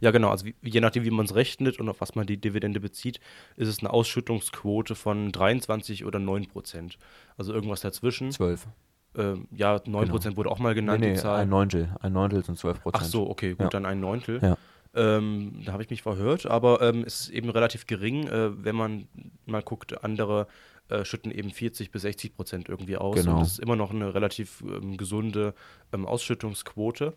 Ja, 0.00 0.10
genau. 0.10 0.30
Also 0.30 0.46
wie, 0.46 0.54
je 0.62 0.80
nachdem, 0.80 1.04
wie 1.04 1.10
man 1.10 1.26
es 1.26 1.34
rechnet 1.34 1.80
und 1.80 1.88
auf 1.88 2.00
was 2.00 2.14
man 2.14 2.26
die 2.26 2.36
Dividende 2.36 2.80
bezieht, 2.80 3.20
ist 3.56 3.68
es 3.68 3.80
eine 3.80 3.90
Ausschüttungsquote 3.90 4.94
von 4.94 5.32
23 5.32 6.04
oder 6.04 6.18
9 6.18 6.46
Prozent. 6.48 6.98
Also 7.36 7.52
irgendwas 7.52 7.80
dazwischen. 7.80 8.30
12. 8.30 8.66
Ähm, 9.16 9.48
ja, 9.50 9.80
9 9.84 9.84
genau. 9.84 10.12
Prozent 10.12 10.36
wurde 10.36 10.50
auch 10.50 10.58
mal 10.58 10.74
genannt, 10.74 11.00
nee, 11.00 11.08
nee, 11.08 11.14
die 11.14 11.20
Zahl. 11.20 11.40
Ein 11.40 11.48
Neuntel. 11.48 11.94
Ein 12.00 12.12
Neuntel 12.12 12.44
sind 12.44 12.58
12 12.58 12.82
Prozent. 12.82 13.04
Ach 13.04 13.08
so, 13.08 13.28
okay, 13.28 13.50
gut, 13.50 13.60
ja. 13.60 13.68
dann 13.68 13.86
ein 13.86 14.00
Neuntel. 14.00 14.40
Ja. 14.42 14.58
Ähm, 14.94 15.60
da 15.64 15.72
habe 15.72 15.82
ich 15.82 15.90
mich 15.90 16.02
verhört, 16.02 16.46
aber 16.46 16.80
ähm, 16.80 17.04
es 17.06 17.20
ist 17.20 17.28
eben 17.28 17.50
relativ 17.50 17.86
gering, 17.86 18.28
äh, 18.28 18.64
wenn 18.64 18.76
man 18.76 19.08
mal 19.44 19.62
guckt, 19.62 20.02
andere 20.02 20.46
äh, 20.88 21.04
schütten 21.04 21.30
eben 21.32 21.50
40 21.50 21.90
bis 21.90 22.02
60 22.02 22.34
Prozent 22.34 22.68
irgendwie 22.68 22.96
aus. 22.96 23.16
Genau. 23.16 23.34
Und 23.34 23.40
das 23.40 23.52
ist 23.52 23.60
immer 23.60 23.76
noch 23.76 23.90
eine 23.90 24.14
relativ 24.14 24.62
ähm, 24.62 24.96
gesunde 24.96 25.54
ähm, 25.92 26.06
Ausschüttungsquote 26.06 27.14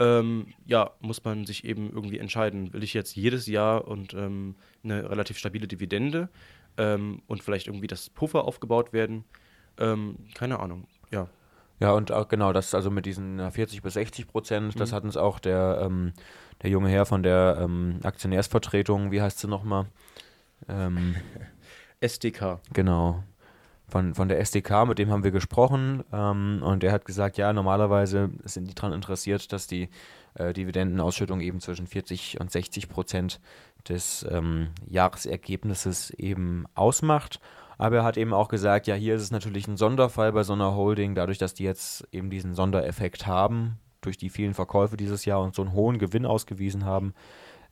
ähm, 0.00 0.46
ja, 0.64 0.90
muss 1.00 1.22
man 1.22 1.44
sich 1.44 1.64
eben 1.64 1.92
irgendwie 1.92 2.18
entscheiden. 2.18 2.72
Will 2.72 2.82
ich 2.82 2.94
jetzt 2.94 3.14
jedes 3.14 3.46
Jahr 3.46 3.86
und 3.86 4.14
ähm, 4.14 4.56
eine 4.82 5.08
relativ 5.08 5.38
stabile 5.38 5.68
Dividende 5.68 6.30
ähm, 6.78 7.20
und 7.26 7.42
vielleicht 7.42 7.66
irgendwie 7.66 7.86
das 7.86 8.08
Puffer 8.08 8.44
aufgebaut 8.44 8.94
werden? 8.94 9.24
Ähm, 9.78 10.16
keine 10.34 10.58
Ahnung, 10.58 10.88
ja. 11.12 11.28
Ja, 11.80 11.92
und 11.92 12.12
auch 12.12 12.28
genau, 12.28 12.52
das 12.52 12.74
also 12.74 12.90
mit 12.90 13.06
diesen 13.06 13.50
40 13.50 13.82
bis 13.82 13.94
60 13.94 14.26
Prozent, 14.26 14.74
mhm. 14.74 14.78
das 14.78 14.92
hat 14.92 15.04
uns 15.04 15.16
auch 15.16 15.38
der, 15.38 15.80
ähm, 15.82 16.12
der 16.62 16.70
junge 16.70 16.88
Herr 16.88 17.06
von 17.06 17.22
der 17.22 17.58
ähm, 17.60 18.00
Aktionärsvertretung, 18.02 19.12
wie 19.12 19.22
heißt 19.22 19.38
sie 19.38 19.48
nochmal? 19.48 19.86
SDK. 22.00 22.60
Genau, 22.72 23.24
von, 23.90 24.14
von 24.14 24.28
der 24.28 24.40
SDK, 24.40 24.86
mit 24.86 24.98
dem 24.98 25.10
haben 25.10 25.24
wir 25.24 25.30
gesprochen 25.30 26.04
ähm, 26.12 26.62
und 26.62 26.82
der 26.82 26.92
hat 26.92 27.04
gesagt, 27.04 27.36
ja, 27.36 27.52
normalerweise 27.52 28.30
sind 28.44 28.68
die 28.68 28.74
daran 28.74 28.92
interessiert, 28.92 29.52
dass 29.52 29.66
die 29.66 29.88
äh, 30.34 30.52
Dividendenausschüttung 30.52 31.40
eben 31.40 31.60
zwischen 31.60 31.86
40 31.86 32.40
und 32.40 32.50
60 32.50 32.88
Prozent 32.88 33.40
des 33.88 34.26
ähm, 34.30 34.68
Jahresergebnisses 34.86 36.10
eben 36.10 36.66
ausmacht. 36.74 37.40
Aber 37.78 37.96
er 37.96 38.04
hat 38.04 38.16
eben 38.16 38.34
auch 38.34 38.48
gesagt, 38.48 38.86
ja, 38.86 38.94
hier 38.94 39.14
ist 39.14 39.22
es 39.22 39.30
natürlich 39.30 39.66
ein 39.66 39.76
Sonderfall 39.76 40.32
bei 40.32 40.42
so 40.42 40.52
einer 40.52 40.74
Holding, 40.74 41.14
dadurch, 41.14 41.38
dass 41.38 41.54
die 41.54 41.64
jetzt 41.64 42.06
eben 42.12 42.28
diesen 42.30 42.54
Sondereffekt 42.54 43.26
haben, 43.26 43.78
durch 44.02 44.18
die 44.18 44.30
vielen 44.30 44.54
Verkäufe 44.54 44.96
dieses 44.96 45.24
Jahr 45.24 45.42
und 45.42 45.54
so 45.54 45.62
einen 45.62 45.72
hohen 45.72 45.98
Gewinn 45.98 46.26
ausgewiesen 46.26 46.84
haben, 46.84 47.14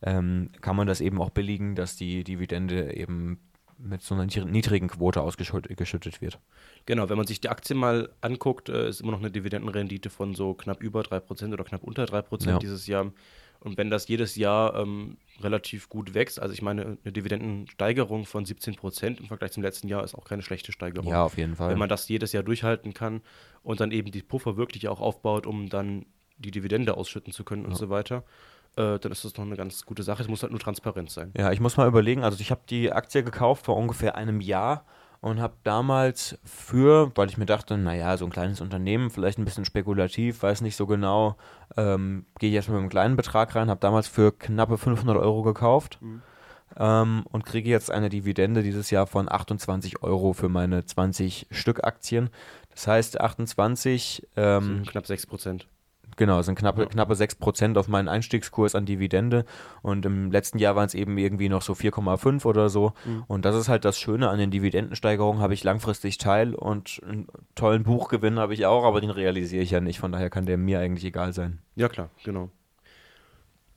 ähm, 0.02 0.50
kann 0.60 0.76
man 0.76 0.86
das 0.86 1.00
eben 1.00 1.20
auch 1.20 1.30
billigen, 1.30 1.74
dass 1.74 1.96
die 1.96 2.24
Dividende 2.24 2.94
eben 2.94 3.38
mit 3.78 4.02
so 4.02 4.14
einer 4.14 4.26
niedrigen 4.26 4.88
Quote 4.88 5.22
ausgeschüttet 5.22 6.20
wird. 6.20 6.38
Genau, 6.86 7.08
wenn 7.08 7.16
man 7.16 7.26
sich 7.26 7.40
die 7.40 7.48
Aktie 7.48 7.76
mal 7.76 8.10
anguckt, 8.20 8.68
äh, 8.68 8.88
ist 8.88 9.00
immer 9.00 9.12
noch 9.12 9.20
eine 9.20 9.30
Dividendenrendite 9.30 10.10
von 10.10 10.34
so 10.34 10.54
knapp 10.54 10.82
über 10.82 11.00
3% 11.02 11.52
oder 11.52 11.64
knapp 11.64 11.84
unter 11.84 12.04
3% 12.04 12.48
ja. 12.48 12.58
dieses 12.58 12.86
Jahr. 12.86 13.12
Und 13.60 13.76
wenn 13.76 13.90
das 13.90 14.06
jedes 14.06 14.36
Jahr 14.36 14.76
ähm, 14.76 15.16
relativ 15.40 15.88
gut 15.88 16.14
wächst, 16.14 16.40
also 16.40 16.54
ich 16.54 16.62
meine, 16.62 16.98
eine 17.02 17.12
Dividendensteigerung 17.12 18.24
von 18.24 18.44
17 18.44 18.76
Prozent 18.76 19.20
im 19.20 19.26
Vergleich 19.26 19.52
zum 19.52 19.62
letzten 19.62 19.88
Jahr 19.88 20.04
ist 20.04 20.14
auch 20.14 20.24
keine 20.24 20.42
schlechte 20.42 20.70
Steigerung. 20.70 21.10
Ja, 21.10 21.24
auf 21.24 21.36
jeden 21.36 21.56
Fall. 21.56 21.70
Wenn 21.70 21.78
man 21.78 21.88
das 21.88 22.08
jedes 22.08 22.32
Jahr 22.32 22.44
durchhalten 22.44 22.94
kann 22.94 23.20
und 23.62 23.80
dann 23.80 23.90
eben 23.90 24.12
die 24.12 24.22
Puffer 24.22 24.56
wirklich 24.56 24.86
auch 24.88 25.00
aufbaut, 25.00 25.46
um 25.46 25.68
dann 25.68 26.06
die 26.36 26.52
Dividende 26.52 26.96
ausschütten 26.96 27.32
zu 27.32 27.42
können 27.42 27.66
und 27.66 27.74
so 27.74 27.90
weiter, 27.90 28.22
äh, 28.76 28.98
dann 28.98 29.12
ist 29.12 29.24
das 29.24 29.36
noch 29.36 29.44
eine 29.44 29.56
ganz 29.56 29.84
gute 29.84 30.02
Sache. 30.02 30.22
Es 30.22 30.28
muss 30.28 30.42
halt 30.42 30.52
nur 30.52 30.60
transparent 30.60 31.10
sein. 31.10 31.32
Ja, 31.36 31.52
ich 31.52 31.60
muss 31.60 31.76
mal 31.76 31.88
überlegen, 31.88 32.24
also 32.24 32.38
ich 32.40 32.50
habe 32.50 32.62
die 32.68 32.92
Aktie 32.92 33.22
gekauft 33.22 33.66
vor 33.66 33.76
ungefähr 33.76 34.14
einem 34.16 34.40
Jahr 34.40 34.84
und 35.20 35.40
habe 35.40 35.54
damals 35.64 36.38
für, 36.44 37.10
weil 37.16 37.28
ich 37.28 37.38
mir 37.38 37.46
dachte, 37.46 37.76
naja, 37.76 38.16
so 38.16 38.24
ein 38.24 38.30
kleines 38.30 38.60
Unternehmen, 38.60 39.10
vielleicht 39.10 39.38
ein 39.38 39.44
bisschen 39.44 39.64
spekulativ, 39.64 40.42
weiß 40.42 40.60
nicht 40.60 40.76
so 40.76 40.86
genau, 40.86 41.36
ähm, 41.76 42.26
gehe 42.38 42.50
ich 42.50 42.54
erstmal 42.54 42.76
mit 42.76 42.82
einem 42.82 42.90
kleinen 42.90 43.16
Betrag 43.16 43.54
rein, 43.54 43.68
habe 43.68 43.80
damals 43.80 44.06
für 44.06 44.32
knappe 44.32 44.78
500 44.78 45.16
Euro 45.16 45.42
gekauft 45.42 45.98
ähm, 46.76 47.24
und 47.30 47.44
kriege 47.44 47.68
jetzt 47.68 47.90
eine 47.90 48.08
Dividende 48.08 48.62
dieses 48.62 48.90
Jahr 48.90 49.06
von 49.06 49.30
28 49.30 50.02
Euro 50.02 50.32
für 50.32 50.48
meine 50.48 50.84
20 50.84 51.48
Stück 51.50 51.84
Aktien. 51.84 52.30
Das 52.70 52.86
heißt, 52.86 53.20
28, 53.20 54.28
ähm, 54.36 54.84
knapp 54.86 55.06
6 55.06 55.26
Prozent. 55.26 55.66
Genau, 56.18 56.40
es 56.40 56.46
sind 56.46 56.58
knappe, 56.58 56.86
knappe 56.86 57.14
6% 57.14 57.78
auf 57.78 57.86
meinen 57.86 58.08
Einstiegskurs 58.08 58.74
an 58.74 58.84
Dividende. 58.86 59.44
Und 59.82 60.04
im 60.04 60.32
letzten 60.32 60.58
Jahr 60.58 60.74
waren 60.74 60.86
es 60.86 60.94
eben 60.94 61.16
irgendwie 61.16 61.48
noch 61.48 61.62
so 61.62 61.74
4,5 61.74 62.44
oder 62.44 62.68
so. 62.68 62.92
Und 63.28 63.44
das 63.44 63.54
ist 63.54 63.68
halt 63.68 63.84
das 63.84 63.98
Schöne 63.98 64.28
an 64.28 64.38
den 64.38 64.50
Dividendensteigerungen, 64.50 65.40
habe 65.40 65.54
ich 65.54 65.62
langfristig 65.62 66.18
teil 66.18 66.56
und 66.56 67.00
einen 67.08 67.28
tollen 67.54 67.84
Buchgewinn 67.84 68.40
habe 68.40 68.52
ich 68.52 68.66
auch, 68.66 68.84
aber 68.84 69.00
den 69.00 69.10
realisiere 69.10 69.62
ich 69.62 69.70
ja 69.70 69.80
nicht. 69.80 70.00
Von 70.00 70.10
daher 70.10 70.28
kann 70.28 70.44
der 70.44 70.58
mir 70.58 70.80
eigentlich 70.80 71.04
egal 71.04 71.32
sein. 71.32 71.60
Ja, 71.76 71.88
klar, 71.88 72.10
genau. 72.24 72.50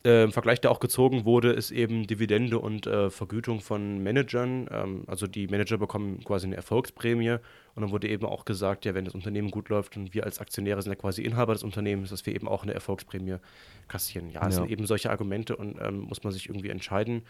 Äh, 0.03 0.23
Im 0.23 0.31
Vergleich, 0.31 0.59
der 0.59 0.71
auch 0.71 0.79
gezogen 0.79 1.25
wurde, 1.25 1.51
ist 1.51 1.69
eben 1.69 2.07
Dividende 2.07 2.57
und 2.57 2.87
äh, 2.87 3.11
Vergütung 3.11 3.59
von 3.61 4.01
Managern. 4.01 4.67
Ähm, 4.71 5.03
also 5.05 5.27
die 5.27 5.47
Manager 5.47 5.77
bekommen 5.77 6.23
quasi 6.23 6.47
eine 6.47 6.55
Erfolgsprämie. 6.55 7.37
Und 7.75 7.83
dann 7.83 7.91
wurde 7.91 8.09
eben 8.09 8.25
auch 8.25 8.43
gesagt, 8.43 8.85
ja, 8.85 8.95
wenn 8.95 9.05
das 9.05 9.13
Unternehmen 9.13 9.51
gut 9.51 9.69
läuft 9.69 9.95
und 9.97 10.13
wir 10.15 10.23
als 10.23 10.39
Aktionäre 10.39 10.81
sind 10.81 10.91
ja 10.91 10.95
quasi 10.95 11.21
Inhaber 11.21 11.53
des 11.53 11.63
Unternehmens, 11.63 12.09
dass 12.09 12.25
wir 12.25 12.33
eben 12.33 12.47
auch 12.47 12.63
eine 12.63 12.73
Erfolgsprämie 12.73 13.35
kassieren. 13.87 14.31
Ja, 14.31 14.47
es 14.47 14.55
Ja. 14.55 14.61
sind 14.61 14.71
eben 14.71 14.87
solche 14.87 15.11
Argumente 15.11 15.55
und 15.55 15.77
ähm, 15.79 15.99
muss 16.01 16.23
man 16.23 16.33
sich 16.33 16.49
irgendwie 16.49 16.69
entscheiden. 16.69 17.21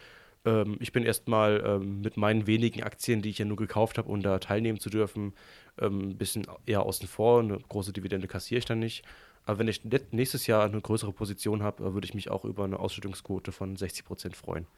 Ähm, 0.46 0.78
ich 0.80 0.94
bin 0.94 1.04
erstmal 1.04 1.62
ähm, 1.66 2.02
mit 2.02 2.16
meinen 2.16 2.48
wenigen 2.48 2.84
Aktien, 2.84 3.22
die 3.22 3.30
ich 3.30 3.38
ja 3.38 3.46
nur 3.46 3.58
gekauft 3.58 3.98
habe, 3.98 4.10
um 4.10 4.22
da 4.22 4.40
teilnehmen 4.40 4.80
zu 4.80 4.90
dürfen, 4.90 5.34
ähm, 5.80 6.12
ein 6.12 6.18
bisschen 6.18 6.48
eher 6.66 6.84
außen 6.84 7.08
vor. 7.08 7.42
Eine 7.42 7.58
große 7.60 7.92
Dividende 7.92 8.28
kassiere 8.28 8.60
ich 8.60 8.66
dann 8.66 8.80
nicht. 8.80 9.04
Aber 9.52 9.60
wenn 9.60 9.68
ich 9.68 9.82
nächstes 10.12 10.48
Jahr 10.48 10.64
eine 10.64 10.80
größere 10.80 11.12
Position 11.12 11.62
habe, 11.62 11.84
äh, 11.84 11.94
würde 11.94 12.06
ich 12.06 12.14
mich 12.14 12.32
auch 12.32 12.46
über 12.46 12.64
eine 12.64 12.80
Ausschüttungsquote 12.80 13.52
von 13.52 13.76
60 13.76 14.06
Prozent 14.06 14.36
freuen. 14.36 14.66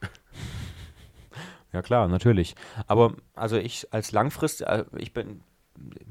Ja 1.72 1.82
klar, 1.82 2.06
natürlich. 2.06 2.54
Aber 2.86 3.16
also 3.34 3.56
ich 3.56 3.92
als 3.92 4.12
langfristig, 4.12 4.68
äh, 4.68 4.84
ich 4.96 5.12
bin 5.12 5.40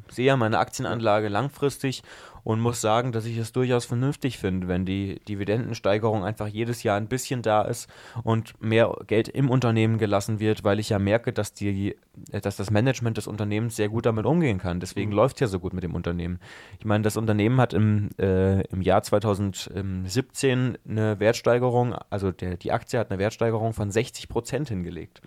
sehe 0.09 0.25
ja 0.25 0.35
meine 0.35 0.59
Aktienanlage 0.59 1.29
langfristig 1.29 2.03
und 2.43 2.59
muss 2.59 2.81
sagen, 2.81 3.11
dass 3.11 3.25
ich 3.25 3.37
es 3.37 3.51
durchaus 3.51 3.85
vernünftig 3.85 4.37
finde, 4.37 4.67
wenn 4.67 4.85
die 4.85 5.19
Dividendensteigerung 5.27 6.23
einfach 6.23 6.47
jedes 6.47 6.83
Jahr 6.83 6.97
ein 6.97 7.07
bisschen 7.07 7.41
da 7.41 7.61
ist 7.61 7.89
und 8.23 8.61
mehr 8.61 8.93
Geld 9.07 9.27
im 9.27 9.49
Unternehmen 9.49 9.97
gelassen 9.97 10.39
wird, 10.39 10.63
weil 10.63 10.79
ich 10.79 10.89
ja 10.89 10.99
merke, 10.99 11.31
dass 11.31 11.53
die, 11.53 11.95
äh, 12.31 12.41
dass 12.41 12.57
das 12.57 12.71
Management 12.71 13.17
des 13.17 13.27
Unternehmens 13.27 13.75
sehr 13.75 13.89
gut 13.89 14.05
damit 14.05 14.25
umgehen 14.25 14.57
kann. 14.57 14.79
Deswegen 14.79 15.11
läuft 15.11 15.37
es 15.37 15.41
ja 15.41 15.47
so 15.47 15.59
gut 15.59 15.73
mit 15.73 15.83
dem 15.83 15.95
Unternehmen. 15.95 16.39
Ich 16.79 16.85
meine, 16.85 17.03
das 17.03 17.17
Unternehmen 17.17 17.59
hat 17.61 17.73
im, 17.73 18.09
äh, 18.19 18.61
im 18.67 18.81
Jahr 18.81 19.03
2017 19.03 20.77
eine 20.87 21.19
Wertsteigerung, 21.19 21.95
also 22.09 22.31
der, 22.31 22.57
die 22.57 22.71
Aktie 22.71 22.99
hat 22.99 23.09
eine 23.09 23.19
Wertsteigerung 23.19 23.73
von 23.73 23.91
60 23.91 24.27
Prozent 24.27 24.69
hingelegt. 24.69 25.21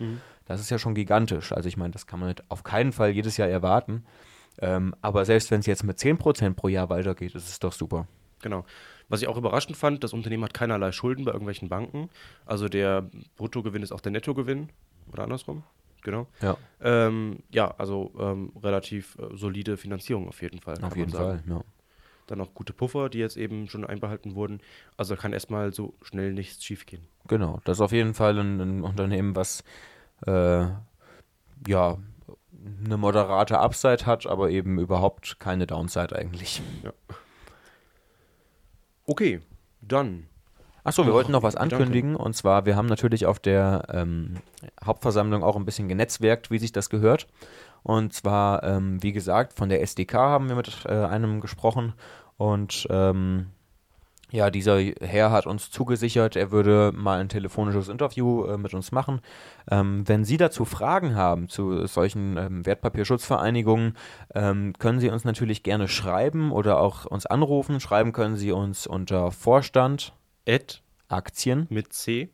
Das 0.47 0.61
ist 0.61 0.71
ja 0.71 0.79
schon 0.79 0.95
gigantisch. 0.95 1.53
Also 1.53 1.69
ich 1.69 1.77
meine, 1.77 1.91
das 1.91 2.07
kann 2.07 2.21
man 2.21 2.35
auf 2.49 2.63
keinen 2.63 2.93
Fall 2.93 3.11
jedes 3.11 3.37
Jahr 3.37 3.49
erwarten. 3.49 4.05
Ähm, 4.59 4.95
aber 5.01 5.25
selbst 5.25 5.51
wenn 5.51 5.61
es 5.61 5.67
jetzt 5.67 5.85
mit 5.85 5.99
10% 5.99 6.55
pro 6.55 6.69
Jahr 6.69 6.89
weitergeht, 6.89 7.35
ist 7.35 7.49
es 7.49 7.59
doch 7.59 7.73
super. 7.73 8.07
Genau. 8.43 8.65
Was 9.09 9.23
ich 9.23 9.29
auch 9.29 9.37
überraschend 9.37 9.77
fand, 9.77 10.03
das 10.03 10.13
Unternehmen 10.13 10.45
hat 10.45 10.55
keinerlei 10.55 10.93
Schulden 10.93 11.25
bei 11.25 11.33
irgendwelchen 11.33 11.69
Banken. 11.69 12.11
Also 12.45 12.69
der 12.69 13.09
Bruttogewinn 13.37 13.83
ist 13.83 13.93
auch 13.93 14.01
der 14.01 14.13
Nettogewinn. 14.13 14.71
Oder 15.13 15.25
andersrum. 15.25 15.63
Genau. 16.03 16.27
Ja, 16.41 16.57
Ähm, 16.81 17.39
ja, 17.51 17.75
also 17.79 18.13
ähm, 18.19 18.53
relativ 18.63 19.17
äh, 19.19 19.37
solide 19.37 19.77
Finanzierung 19.77 20.29
auf 20.29 20.41
jeden 20.43 20.61
Fall. 20.61 20.83
auf 20.83 20.97
jeden. 20.97 21.11
Fall. 21.11 21.43
Ja. 21.49 21.63
Dann 22.27 22.41
auch 22.41 22.55
gute 22.55 22.73
Puffer, 22.73 23.09
die 23.09 23.19
jetzt 23.19 23.37
eben 23.37 23.69
schon 23.69 23.85
einbehalten 23.85 24.35
wurden. 24.35 24.61
Also 24.97 25.17
kann 25.17 25.33
erstmal 25.33 25.73
so 25.73 25.95
schnell 26.03 26.33
nichts 26.33 26.65
schiefgehen. 26.65 27.07
Genau, 27.29 27.61
das 27.65 27.79
ist 27.79 27.81
auf 27.81 27.93
jeden 27.93 28.15
Fall 28.15 28.39
ein, 28.39 28.61
ein 28.61 28.83
Unternehmen, 28.83 29.37
was 29.37 29.63
äh, 30.27 30.67
ja 31.67 31.99
eine 32.85 32.97
moderate 32.97 33.59
Upside 33.59 34.07
hat, 34.07 34.27
aber 34.27 34.51
eben 34.51 34.79
überhaupt 34.79 35.39
keine 35.39 35.67
Downside 35.67 36.17
eigentlich. 36.17 36.63
Okay, 39.07 39.41
dann. 39.81 40.27
Achso, 40.85 41.03
wir 41.03 41.11
Ach, 41.11 41.15
wollten 41.15 41.33
noch 41.33 41.43
was 41.43 41.57
ankündigen 41.57 42.15
und 42.15 42.35
zwar, 42.35 42.65
wir 42.65 42.77
haben 42.77 42.87
natürlich 42.87 43.27
auf 43.27 43.41
der 43.41 43.87
ähm, 43.93 44.37
Hauptversammlung 44.85 45.43
auch 45.43 45.57
ein 45.57 45.65
bisschen 45.65 45.89
genetzwerkt, 45.89 46.51
wie 46.51 46.59
sich 46.59 46.73
das 46.73 46.91
gehört. 46.91 47.27
Und 47.83 48.13
zwar, 48.13 48.63
ähm, 48.63 49.03
wie 49.03 49.13
gesagt, 49.13 49.53
von 49.53 49.69
der 49.69 49.81
SDK 49.83 50.15
haben 50.15 50.49
wir 50.49 50.57
mit 50.57 50.85
äh, 50.87 50.93
einem 50.93 51.41
gesprochen 51.41 51.95
und 52.37 52.87
ähm, 52.91 53.47
ja, 54.31 54.51
dieser 54.51 54.79
Herr 55.01 55.31
hat 55.31 55.47
uns 55.47 55.71
zugesichert, 55.71 56.35
er 56.37 56.51
würde 56.51 56.93
mal 56.95 57.21
ein 57.21 57.29
telefonisches 57.29 57.89
Interview 57.89 58.45
äh, 58.45 58.59
mit 58.59 58.75
uns 58.75 58.91
machen. 58.91 59.21
Ähm, 59.71 60.07
wenn 60.07 60.25
Sie 60.25 60.37
dazu 60.37 60.65
Fragen 60.65 61.15
haben 61.15 61.49
zu 61.49 61.87
solchen 61.87 62.37
ähm, 62.37 62.67
Wertpapierschutzvereinigungen, 62.67 63.97
ähm, 64.35 64.73
können 64.79 64.99
Sie 64.99 65.11
uns 65.11 65.25
natürlich 65.25 65.63
gerne 65.63 65.87
schreiben 65.87 66.51
oder 66.51 66.81
auch 66.81 67.05
uns 67.07 67.27
anrufen. 67.27 67.79
Schreiben 67.79 68.13
können 68.13 68.37
Sie 68.37 68.51
uns 68.51 68.87
unter 68.87 69.31
Vorstand 69.31 70.13
Ed 70.45 70.83
Aktien.net 71.09 71.71
mit 71.71 71.93
C 71.93 72.31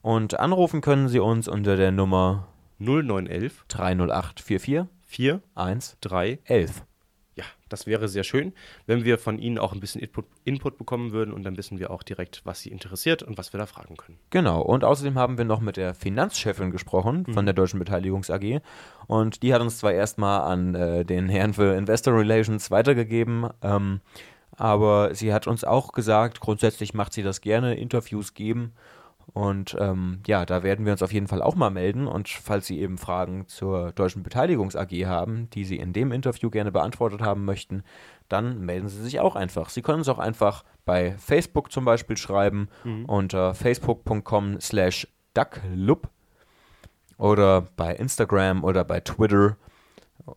und 0.00 0.38
anrufen 0.40 0.80
können 0.80 1.08
Sie 1.08 1.18
uns 1.18 1.48
unter 1.48 1.76
der 1.76 1.92
Nummer 1.92 2.48
0911 2.78 3.64
30844 3.68 4.86
4 5.06 5.42
1 5.54 5.96
3 6.00 6.38
11. 6.44 6.84
Das 7.68 7.86
wäre 7.86 8.08
sehr 8.08 8.22
schön, 8.22 8.52
wenn 8.86 9.04
wir 9.04 9.18
von 9.18 9.38
Ihnen 9.38 9.58
auch 9.58 9.72
ein 9.72 9.80
bisschen 9.80 10.00
Input, 10.00 10.26
Input 10.44 10.78
bekommen 10.78 11.12
würden 11.12 11.34
und 11.34 11.42
dann 11.42 11.56
wissen 11.56 11.78
wir 11.78 11.90
auch 11.90 12.02
direkt, 12.04 12.42
was 12.44 12.60
Sie 12.60 12.70
interessiert 12.70 13.22
und 13.22 13.38
was 13.38 13.52
wir 13.52 13.58
da 13.58 13.66
fragen 13.66 13.96
können. 13.96 14.18
Genau, 14.30 14.62
und 14.62 14.84
außerdem 14.84 15.18
haben 15.18 15.36
wir 15.36 15.44
noch 15.44 15.60
mit 15.60 15.76
der 15.76 15.94
Finanzchefin 15.94 16.70
gesprochen 16.70 17.26
von 17.32 17.44
der 17.44 17.54
Deutschen 17.54 17.78
Beteiligungs 17.78 18.30
AG 18.30 18.60
und 19.08 19.42
die 19.42 19.52
hat 19.52 19.62
uns 19.62 19.78
zwar 19.78 19.92
erstmal 19.92 20.42
an 20.42 20.74
äh, 20.74 21.04
den 21.04 21.28
Herrn 21.28 21.54
für 21.54 21.74
Investor 21.76 22.14
Relations 22.14 22.70
weitergegeben, 22.70 23.48
ähm, 23.62 24.00
aber 24.52 25.14
sie 25.14 25.34
hat 25.34 25.46
uns 25.46 25.64
auch 25.64 25.92
gesagt, 25.92 26.40
grundsätzlich 26.40 26.94
macht 26.94 27.12
sie 27.12 27.22
das 27.22 27.40
gerne, 27.40 27.74
Interviews 27.74 28.32
geben 28.34 28.72
und 29.32 29.76
ähm, 29.78 30.20
ja, 30.26 30.46
da 30.46 30.62
werden 30.62 30.84
wir 30.84 30.92
uns 30.92 31.02
auf 31.02 31.12
jeden 31.12 31.26
Fall 31.26 31.42
auch 31.42 31.56
mal 31.56 31.70
melden 31.70 32.06
und 32.06 32.28
falls 32.28 32.66
Sie 32.66 32.80
eben 32.80 32.96
Fragen 32.96 33.48
zur 33.48 33.92
Deutschen 33.92 34.22
Beteiligungs 34.22 34.76
AG 34.76 34.92
haben, 35.06 35.50
die 35.50 35.64
Sie 35.64 35.76
in 35.76 35.92
dem 35.92 36.12
Interview 36.12 36.48
gerne 36.48 36.72
beantwortet 36.72 37.20
haben 37.20 37.44
möchten, 37.44 37.82
dann 38.28 38.64
melden 38.64 38.88
Sie 38.88 39.02
sich 39.02 39.20
auch 39.20 39.36
einfach. 39.36 39.70
Sie 39.70 39.82
können 39.82 40.00
es 40.00 40.08
auch 40.08 40.18
einfach 40.18 40.64
bei 40.84 41.16
Facebook 41.18 41.72
zum 41.72 41.84
Beispiel 41.84 42.16
schreiben 42.16 42.68
unter 43.06 43.54
facebook.com 43.54 44.60
slash 44.60 45.08
ducklub 45.34 46.08
oder 47.18 47.62
bei 47.76 47.94
Instagram 47.94 48.64
oder 48.64 48.84
bei 48.84 49.00
Twitter, 49.00 49.56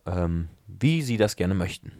ähm, 0.06 0.48
wie 0.66 1.02
Sie 1.02 1.16
das 1.16 1.36
gerne 1.36 1.54
möchten. 1.54 1.92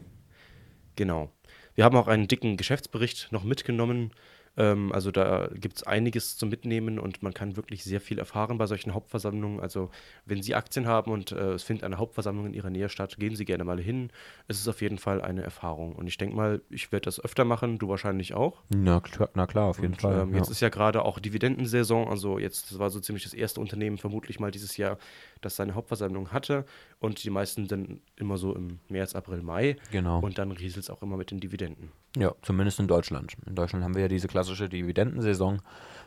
Genau. 0.97 1.31
Wir 1.75 1.85
haben 1.85 1.97
auch 1.97 2.09
einen 2.09 2.29
dicken 2.29 2.57
Geschäftsbericht 2.57 3.29
noch 3.31 3.45
mitgenommen. 3.45 4.13
Ähm, 4.57 4.91
also 4.93 5.11
da 5.11 5.49
gibt 5.55 5.77
es 5.77 5.83
einiges 5.85 6.37
zum 6.37 6.49
Mitnehmen 6.49 6.99
und 6.99 7.23
man 7.23 7.33
kann 7.33 7.57
wirklich 7.57 7.85
sehr 7.85 8.01
viel 8.01 8.19
erfahren 8.19 8.59
bei 8.59 8.67
solchen 8.67 8.95
Hauptversammlungen. 8.95 9.61
Also 9.61 9.91
wenn 10.27 10.43
Sie 10.43 10.55
Aktien 10.55 10.87
haben 10.87 11.13
und 11.13 11.33
äh, 11.33 11.53
es 11.53 11.63
findet 11.63 11.85
eine 11.85 11.99
Hauptversammlung 11.99 12.47
in 12.47 12.55
Ihrer 12.55 12.71
Nähe 12.71 12.89
statt, 12.89 13.17
gehen 13.19 13.37
Sie 13.37 13.45
gerne 13.45 13.65
mal 13.65 13.81
hin. 13.81 14.11
Es 14.49 14.59
ist 14.59 14.67
auf 14.69 14.83
jeden 14.83 14.99
Fall 14.99 15.23
eine 15.23 15.43
Erfahrung. 15.43 15.95
Und 15.95 16.07
ich 16.09 16.19
denke 16.19 16.35
mal, 16.37 16.61
ich 16.69 16.91
werde 16.93 17.05
das 17.05 17.23
öfter 17.23 17.45
machen, 17.45 17.79
du 17.79 17.89
wahrscheinlich 17.89 18.35
auch. 18.35 18.63
Na, 18.71 19.01
klar- 19.01 19.31
na 19.35 19.47
klar, 19.47 19.67
auf 19.67 19.79
jeden 19.81 19.95
Und, 19.95 20.01
Fall. 20.03 20.21
Ähm, 20.23 20.31
ja. 20.33 20.39
Jetzt 20.39 20.51
ist 20.51 20.61
ja 20.61 20.69
gerade 20.69 21.05
auch 21.05 21.19
Dividendensaison, 21.21 22.09
also 22.09 22.39
jetzt 22.39 22.71
das 22.73 22.79
war 22.79 22.91
so 22.91 22.99
ziemlich 23.01 23.25
das 23.25 23.35
erste 23.35 23.61
Unternehmen 23.61 23.99
vermutlich 23.99 24.41
mal 24.41 24.51
dieses 24.51 24.77
Jahr, 24.77 24.99
das 25.41 25.57
seine 25.57 25.75
Hauptversammlung 25.75 26.33
hatte 26.33 26.67
und 26.99 27.23
die 27.25 27.31
meisten 27.31 27.69
dann 27.69 28.01
immer 28.17 28.37
so 28.37 28.55
im 28.55 28.81
März, 28.89 29.15
April, 29.15 29.43
Mai 29.43 29.77
Genau. 29.93 30.19
und 30.21 30.39
dann 30.39 30.51
rieselt 30.53 30.85
es 30.85 30.91
auch 30.91 31.03
immer 31.03 31.17
mit 31.17 31.31
den 31.31 31.41
Dividenden. 31.41 31.93
Ja, 32.17 32.35
zumindest 32.43 32.81
in 32.81 32.89
Deutschland. 32.89 33.37
In 33.47 33.55
Deutschland 33.55 33.85
haben 33.85 33.95
wir 33.95 34.03
ja 34.03 34.09
diese 34.09 34.27
klassische 34.27 34.50
Dividendensaison. 34.55 35.63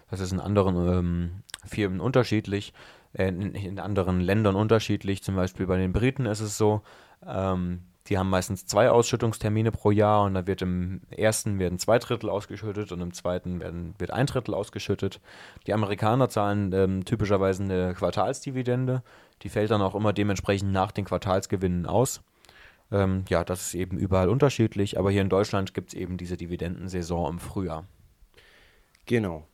Das 0.09 0.19
ist 0.19 0.31
in 0.31 0.39
anderen 0.39 0.75
ähm, 0.87 1.31
Firmen 1.65 1.99
unterschiedlich, 1.99 2.73
äh, 3.13 3.27
in, 3.27 3.55
in 3.55 3.79
anderen 3.79 4.19
Ländern 4.19 4.55
unterschiedlich. 4.55 5.23
Zum 5.23 5.35
Beispiel 5.35 5.65
bei 5.65 5.77
den 5.77 5.93
Briten 5.93 6.25
ist 6.25 6.41
es 6.41 6.57
so, 6.57 6.81
ähm, 7.25 7.81
die 8.07 8.17
haben 8.17 8.29
meistens 8.29 8.65
zwei 8.65 8.89
Ausschüttungstermine 8.89 9.71
pro 9.71 9.91
Jahr 9.91 10.23
und 10.23 10.33
da 10.33 10.45
wird 10.45 10.61
im 10.61 11.01
ersten 11.09 11.57
werden 11.57 11.79
zwei 11.79 11.99
Drittel 11.99 12.29
ausgeschüttet 12.29 12.91
und 12.91 12.99
im 12.99 13.13
zweiten 13.13 13.61
werden, 13.61 13.95
wird 13.97 14.11
ein 14.11 14.25
Drittel 14.25 14.53
ausgeschüttet. 14.53 15.21
Die 15.67 15.73
Amerikaner 15.73 16.27
zahlen 16.27 16.73
ähm, 16.73 17.05
typischerweise 17.05 17.63
eine 17.63 17.93
Quartalsdividende, 17.93 19.03
die 19.41 19.49
fällt 19.49 19.71
dann 19.71 19.81
auch 19.81 19.95
immer 19.95 20.11
dementsprechend 20.11 20.71
nach 20.73 20.91
den 20.91 21.05
Quartalsgewinnen 21.05 21.85
aus. 21.85 22.21
Ähm, 22.91 23.23
ja, 23.29 23.45
das 23.45 23.67
ist 23.67 23.73
eben 23.73 23.97
überall 23.97 24.27
unterschiedlich, 24.27 24.99
aber 24.99 25.09
hier 25.09 25.21
in 25.21 25.29
Deutschland 25.29 25.73
gibt 25.73 25.93
es 25.93 25.99
eben 25.99 26.17
diese 26.17 26.35
Dividendensaison 26.35 27.31
im 27.31 27.39
Frühjahr. 27.39 27.85
Genau. 29.05 29.47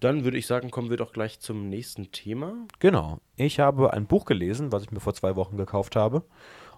Dann 0.00 0.24
würde 0.24 0.36
ich 0.36 0.46
sagen, 0.46 0.70
kommen 0.70 0.90
wir 0.90 0.96
doch 0.96 1.12
gleich 1.12 1.40
zum 1.40 1.68
nächsten 1.68 2.12
Thema. 2.12 2.54
Genau. 2.78 3.20
Ich 3.36 3.60
habe 3.60 3.92
ein 3.92 4.06
Buch 4.06 4.24
gelesen, 4.26 4.70
was 4.70 4.82
ich 4.82 4.90
mir 4.90 5.00
vor 5.00 5.14
zwei 5.14 5.34
Wochen 5.36 5.56
gekauft 5.56 5.96
habe 5.96 6.24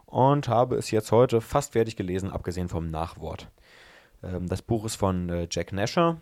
und 0.04 0.48
habe 0.48 0.76
es 0.76 0.90
jetzt 0.90 1.12
heute 1.12 1.40
fast 1.40 1.72
fertig 1.72 1.96
gelesen, 1.96 2.30
abgesehen 2.30 2.68
vom 2.68 2.88
Nachwort. 2.88 3.50
Ähm, 4.22 4.48
das 4.48 4.62
Buch 4.62 4.84
ist 4.84 4.96
von 4.96 5.28
äh, 5.28 5.48
Jack 5.50 5.72
Nasher. 5.72 6.20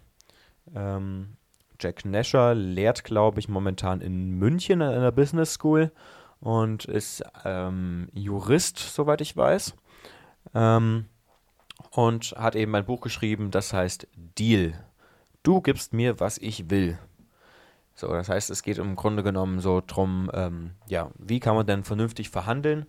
Ähm, 0.75 1.37
Jack 1.81 2.05
Nasher 2.05 2.55
lehrt, 2.55 3.05
glaube 3.05 3.41
ich, 3.41 3.49
momentan 3.49 4.01
in 4.01 4.31
München 4.31 4.81
an 4.81 4.95
einer 4.95 5.13
Business 5.13 5.55
School 5.55 5.93
und 6.41 6.85
ist 6.87 7.23
ähm, 7.45 8.09
Jurist, 8.13 8.79
soweit 8.79 9.21
ich 9.21 9.37
weiß. 9.37 9.75
Ähm, 10.55 11.07
und 11.91 12.35
hat 12.39 12.57
eben 12.57 12.75
ein 12.75 12.87
Buch 12.87 13.01
geschrieben, 13.01 13.51
das 13.51 13.73
heißt 13.73 14.09
Deal. 14.39 14.73
Du 15.45 15.61
gibst 15.61 15.93
mir, 15.93 16.19
was 16.19 16.39
ich 16.39 16.71
will. 16.71 16.99
So, 17.95 18.09
das 18.09 18.29
heißt, 18.29 18.51
es 18.51 18.63
geht 18.63 18.79
im 18.79 18.97
Grunde 18.97 19.23
genommen 19.23 19.61
so 19.61 19.81
drum, 19.87 20.31
ähm, 20.35 20.73
ja, 20.89 21.11
wie 21.19 21.39
kann 21.39 21.55
man 21.55 21.67
denn 21.67 21.85
vernünftig 21.85 22.31
verhandeln 22.31 22.87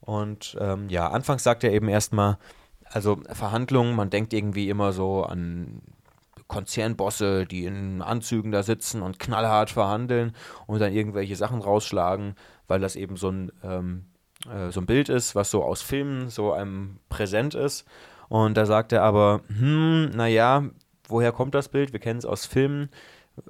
und 0.00 0.56
ähm, 0.60 0.88
ja, 0.88 1.10
anfangs 1.10 1.42
sagt 1.42 1.64
er 1.64 1.72
eben 1.72 1.88
erstmal, 1.88 2.38
also 2.84 3.20
Verhandlungen, 3.30 3.94
man 3.94 4.10
denkt 4.10 4.32
irgendwie 4.32 4.70
immer 4.70 4.92
so 4.92 5.24
an 5.24 5.82
Konzernbosse, 6.46 7.44
die 7.44 7.64
in 7.66 8.00
Anzügen 8.00 8.52
da 8.52 8.62
sitzen 8.62 9.02
und 9.02 9.18
knallhart 9.18 9.68
verhandeln 9.68 10.32
und 10.66 10.80
dann 10.80 10.94
irgendwelche 10.94 11.36
Sachen 11.36 11.60
rausschlagen, 11.60 12.36
weil 12.68 12.80
das 12.80 12.96
eben 12.96 13.16
so 13.16 13.30
ein, 13.30 13.52
ähm, 13.62 14.06
äh, 14.50 14.70
so 14.70 14.80
ein 14.80 14.86
Bild 14.86 15.10
ist, 15.10 15.34
was 15.34 15.50
so 15.50 15.62
aus 15.62 15.82
Filmen 15.82 16.30
so 16.30 16.52
einem 16.52 17.00
präsent 17.10 17.54
ist. 17.54 17.84
Und 18.28 18.56
da 18.56 18.64
sagt 18.66 18.92
er 18.92 19.02
aber, 19.02 19.42
hm, 19.48 20.10
naja, 20.14 20.64
woher 21.08 21.32
kommt 21.32 21.54
das 21.54 21.68
Bild? 21.68 21.92
Wir 21.92 22.00
kennen 22.00 22.18
es 22.18 22.24
aus 22.24 22.46
Filmen 22.46 22.90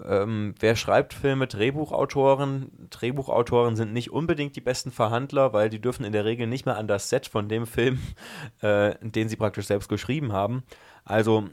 ähm, 0.07 0.55
wer 0.59 0.77
schreibt 0.77 1.15
Filme? 1.15 1.47
Drehbuchautoren. 1.47 2.71
Drehbuchautoren 2.91 3.77
sind 3.77 3.93
nicht 3.93 4.11
unbedingt 4.11 4.57
die 4.57 4.61
besten 4.61 4.91
Verhandler, 4.91 5.53
weil 5.53 5.71
die 5.71 5.81
dürfen 5.81 6.05
in 6.05 6.13
der 6.13 6.25
Regel 6.25 6.47
nicht 6.47 6.67
mehr 6.67 6.77
an 6.77 6.89
das 6.89 7.09
Set 7.09 7.27
von 7.27 7.49
dem 7.49 7.67
Film, 7.67 8.01
äh, 8.61 8.95
den 9.03 9.29
sie 9.29 9.37
praktisch 9.37 9.67
selbst 9.67 9.89
geschrieben 9.89 10.33
haben. 10.33 10.63
Also 11.05 11.45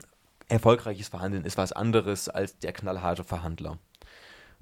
erfolgreiches 0.48 1.08
Verhandeln 1.08 1.44
ist 1.44 1.58
was 1.58 1.72
anderes 1.72 2.28
als 2.28 2.58
der 2.58 2.72
knallharte 2.72 3.24
Verhandler. 3.24 3.78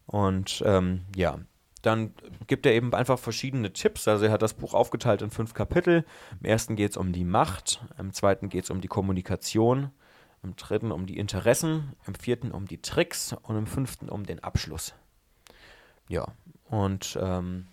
Und 0.07 0.63
ähm, 0.67 1.03
ja, 1.17 1.39
dann 1.83 2.15
gibt 2.47 2.65
er 2.67 2.73
eben 2.73 2.95
einfach 2.95 3.19
verschiedene 3.19 3.73
Tipps. 3.73 4.09
Also 4.09 4.27
er 4.27 4.33
hat 4.33 4.43
das 4.43 4.55
Buch 4.55 4.73
aufgeteilt 4.73 5.21
in 5.21 5.31
fünf 5.31 5.53
Kapitel. 5.53 6.05
Im 6.41 6.47
ersten 6.47 6.77
geht 6.77 6.93
es 6.93 6.97
um 6.97 7.13
die 7.13 7.25
Macht, 7.25 7.85
im 7.99 8.13
zweiten 8.13 8.49
geht 8.49 8.65
es 8.65 8.71
um 8.71 8.81
die 8.81 8.89
Kommunikation, 8.89 9.91
im 10.45 10.57
dritten 10.57 10.93
um 10.93 11.07
die 11.07 11.19
Interessen, 11.19 11.95
im 12.07 12.15
vierten 12.15 12.53
um 12.53 12.67
die 12.69 12.81
Tricks 12.81 13.35
und 13.43 13.57
im 13.57 13.67
fünften 13.67 14.09
um 14.09 14.25
den 14.25 14.43
Abschluss. 14.45 14.95
Ja, 16.09 16.29
und 16.69 17.19
ähm, 17.21 17.67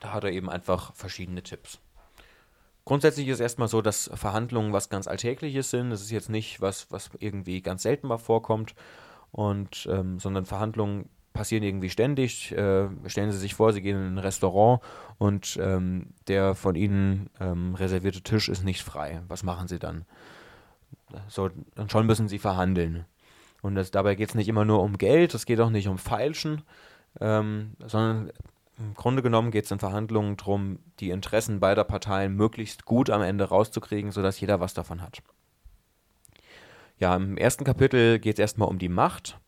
da 0.00 0.12
hat 0.12 0.24
er 0.24 0.32
eben 0.32 0.50
einfach 0.50 0.94
verschiedene 0.94 1.42
Tipps. 1.42 1.78
Grundsätzlich 2.84 3.28
ist 3.28 3.38
erstmal 3.38 3.68
so, 3.68 3.80
dass 3.80 4.10
Verhandlungen 4.14 4.72
was 4.72 4.88
ganz 4.88 5.06
Alltägliches 5.06 5.70
sind. 5.70 5.92
Es 5.92 6.02
ist 6.02 6.10
jetzt 6.10 6.28
nicht 6.28 6.60
was, 6.60 6.90
was 6.90 7.10
irgendwie 7.20 7.62
ganz 7.62 7.84
selten 7.84 8.08
mal 8.08 8.18
vorkommt, 8.18 8.74
und, 9.30 9.88
ähm, 9.90 10.18
sondern 10.18 10.44
Verhandlungen 10.44 11.08
passieren 11.32 11.62
irgendwie 11.62 11.90
ständig. 11.90 12.52
Äh, 12.52 12.88
stellen 13.06 13.32
Sie 13.32 13.38
sich 13.38 13.54
vor, 13.54 13.72
Sie 13.72 13.80
gehen 13.80 13.96
in 13.96 14.14
ein 14.14 14.18
Restaurant 14.18 14.82
und 15.18 15.58
ähm, 15.60 16.12
der 16.28 16.54
von 16.54 16.74
Ihnen 16.74 17.30
ähm, 17.40 17.74
reservierte 17.74 18.22
Tisch 18.22 18.48
ist 18.48 18.64
nicht 18.64 18.82
frei. 18.82 19.22
Was 19.28 19.42
machen 19.42 19.68
Sie 19.68 19.78
dann? 19.78 20.04
So, 21.28 21.50
und 21.76 21.92
schon 21.92 22.06
müssen 22.06 22.28
sie 22.28 22.38
verhandeln. 22.38 23.04
Und 23.62 23.74
das, 23.74 23.90
dabei 23.90 24.14
geht 24.14 24.30
es 24.30 24.34
nicht 24.34 24.48
immer 24.48 24.64
nur 24.64 24.82
um 24.82 24.98
Geld, 24.98 25.34
es 25.34 25.46
geht 25.46 25.60
auch 25.60 25.70
nicht 25.70 25.88
um 25.88 25.98
Feilschen, 25.98 26.62
ähm, 27.20 27.76
sondern 27.86 28.32
im 28.78 28.94
Grunde 28.94 29.22
genommen 29.22 29.50
geht 29.50 29.66
es 29.66 29.70
in 29.70 29.78
Verhandlungen 29.78 30.36
darum, 30.36 30.78
die 30.98 31.10
Interessen 31.10 31.60
beider 31.60 31.84
Parteien 31.84 32.34
möglichst 32.34 32.84
gut 32.84 33.10
am 33.10 33.22
Ende 33.22 33.44
rauszukriegen, 33.44 34.10
sodass 34.10 34.40
jeder 34.40 34.60
was 34.60 34.74
davon 34.74 35.02
hat. 35.02 35.22
Ja, 36.98 37.14
im 37.16 37.36
ersten 37.36 37.64
Kapitel 37.64 38.18
geht 38.18 38.36
es 38.36 38.40
erstmal 38.40 38.68
um 38.68 38.78
die 38.78 38.88
Macht, 38.88 39.38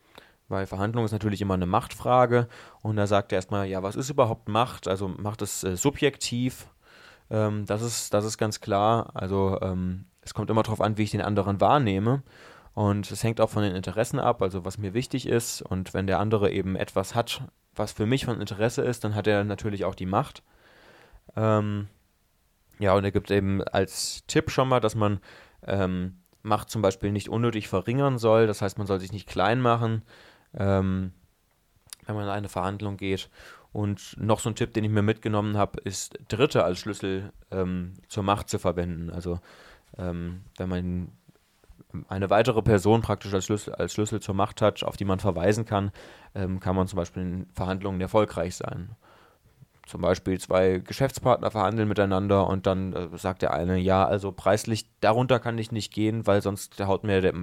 weil 0.49 0.67
Verhandlung 0.67 1.05
ist 1.05 1.13
natürlich 1.13 1.41
immer 1.41 1.55
eine 1.55 1.67
Machtfrage. 1.67 2.49
Und 2.83 2.97
da 2.97 3.07
sagt 3.07 3.33
er 3.33 3.37
erstmal, 3.37 3.67
ja, 3.67 3.83
was 3.83 3.97
ist 3.97 4.11
überhaupt 4.11 4.49
Macht? 4.49 4.87
Also 4.87 5.09
Macht 5.09 5.43
ist 5.43 5.65
äh, 5.65 5.77
subjektiv, 5.77 6.69
ähm, 7.31 7.65
das, 7.67 7.83
ist, 7.83 8.13
das 8.13 8.25
ist 8.25 8.39
ganz 8.39 8.61
klar. 8.61 9.11
Also 9.15 9.59
ähm, 9.63 10.07
es 10.25 10.35
kommt 10.35 10.51
immer 10.51 10.63
darauf 10.63 10.81
an, 10.81 10.97
wie 10.97 11.03
ich 11.03 11.11
den 11.11 11.23
anderen 11.23 11.61
wahrnehme. 11.61 12.23
Und 12.75 13.11
es 13.11 13.23
hängt 13.23 13.41
auch 13.41 13.51
von 13.51 13.63
den 13.63 13.77
Interessen 13.77 14.19
ab, 14.19 14.43
also 14.43 14.65
was 14.65 14.79
mir 14.79 14.95
wichtig 14.95 15.27
ist. 15.27 15.63
Und 15.63 15.95
wenn 15.95 16.07
der 16.07 16.19
andere 16.19 16.51
eben 16.51 16.75
etwas 16.75 17.15
hat, 17.15 17.43
was 17.75 17.93
für 17.93 18.07
mich 18.07 18.25
von 18.25 18.41
Interesse 18.41 18.83
ist, 18.83 19.05
dann 19.05 19.15
hat 19.15 19.27
er 19.27 19.45
natürlich 19.45 19.85
auch 19.85 19.95
die 19.95 20.07
Macht. 20.07 20.43
Ähm, 21.37 21.89
ja, 22.79 22.95
und 22.95 23.05
er 23.05 23.13
gibt 23.13 23.31
eben 23.31 23.63
als 23.63 24.25
Tipp 24.27 24.51
schon 24.51 24.69
mal, 24.69 24.81
dass 24.81 24.97
man 24.97 25.21
ähm, 25.67 26.19
Macht 26.43 26.71
zum 26.71 26.83
Beispiel 26.83 27.13
nicht 27.13 27.29
unnötig 27.29 27.69
verringern 27.69 28.19
soll. 28.19 28.47
Das 28.47 28.61
heißt, 28.61 28.79
man 28.79 28.87
soll 28.87 29.01
sich 29.01 29.13
nicht 29.13 29.29
klein 29.29 29.61
machen, 29.61 30.03
ähm, 30.53 31.13
wenn 32.07 32.17
man 32.17 32.25
in 32.25 32.31
eine 32.31 32.49
Verhandlung 32.49 32.97
geht. 32.97 33.31
Und 33.73 34.17
noch 34.21 34.41
so 34.41 34.51
ein 34.51 34.55
Tipp, 34.55 34.73
den 34.75 34.85
ich 34.85 34.91
mir 34.91 35.03
mitgenommen 35.03 35.57
habe, 35.57 35.81
ist 35.81 36.19
Dritte 36.29 36.65
als 36.65 36.79
Schlüssel 36.79 37.33
ähm, 37.51 37.95
zur 38.09 38.23
Macht 38.23 38.49
zu 38.49 38.59
verwenden. 38.59 39.11
Also 39.11 39.41
ähm, 39.99 40.43
wenn 40.57 40.69
man 40.69 41.09
eine 42.09 42.31
weitere 42.31 42.63
Person 42.63 43.03
praktisch 43.03 43.33
als 43.35 43.45
Schlüssel, 43.45 43.75
als 43.75 43.93
Schlüssel 43.93 44.21
zur 44.21 44.35
Macht 44.35 44.63
hat, 44.63 44.83
auf 44.83 44.97
die 44.97 45.05
man 45.05 45.21
verweisen 45.21 45.65
kann, 45.65 45.93
ähm, 46.35 46.61
kann 46.61 46.77
man 46.77 46.89
zum 46.89 46.97
Beispiel 46.97 47.23
in 47.23 47.47
Verhandlungen 47.55 48.01
erfolgreich 48.01 48.57
sein. 48.57 48.91
Zum 49.87 50.01
Beispiel 50.01 50.41
zwei 50.41 50.79
Geschäftspartner 50.79 51.51
verhandeln 51.51 51.89
miteinander 51.89 52.47
und 52.49 52.67
dann 52.67 52.95
äh, 52.95 53.19
sagt 53.19 53.43
der 53.43 53.53
eine, 53.53 53.79
ja, 53.79 54.05
also 54.05 54.33
preislich 54.33 54.87
darunter 55.01 55.39
kann 55.39 55.59
ich 55.59 55.73
nicht 55.73 55.93
gehen, 55.93 56.27
weil 56.27 56.41
sonst 56.41 56.81
haut 56.85 57.05
mir 57.05 57.21
der, 57.21 57.35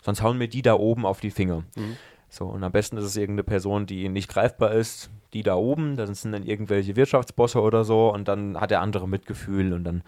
sonst 0.00 0.22
hauen 0.22 0.38
mir 0.38 0.48
die 0.48 0.62
da 0.62 0.74
oben 0.74 1.04
auf 1.04 1.20
die 1.20 1.30
Finger. 1.30 1.64
Mhm. 1.76 1.96
So, 2.30 2.46
und 2.46 2.64
am 2.64 2.72
besten 2.72 2.96
ist 2.96 3.04
es 3.04 3.16
irgendeine 3.16 3.44
Person, 3.44 3.86
die 3.86 4.08
nicht 4.08 4.28
greifbar 4.28 4.72
ist, 4.72 5.10
die 5.34 5.42
da 5.42 5.54
oben, 5.54 5.96
da 5.96 6.06
sind 6.06 6.32
dann 6.32 6.42
irgendwelche 6.42 6.96
Wirtschaftsbosse 6.96 7.60
oder 7.60 7.84
so 7.84 8.12
und 8.12 8.26
dann 8.28 8.58
hat 8.58 8.70
der 8.70 8.80
andere 8.80 9.08
Mitgefühl 9.08 9.72
und 9.72 9.84
dann 9.84 10.02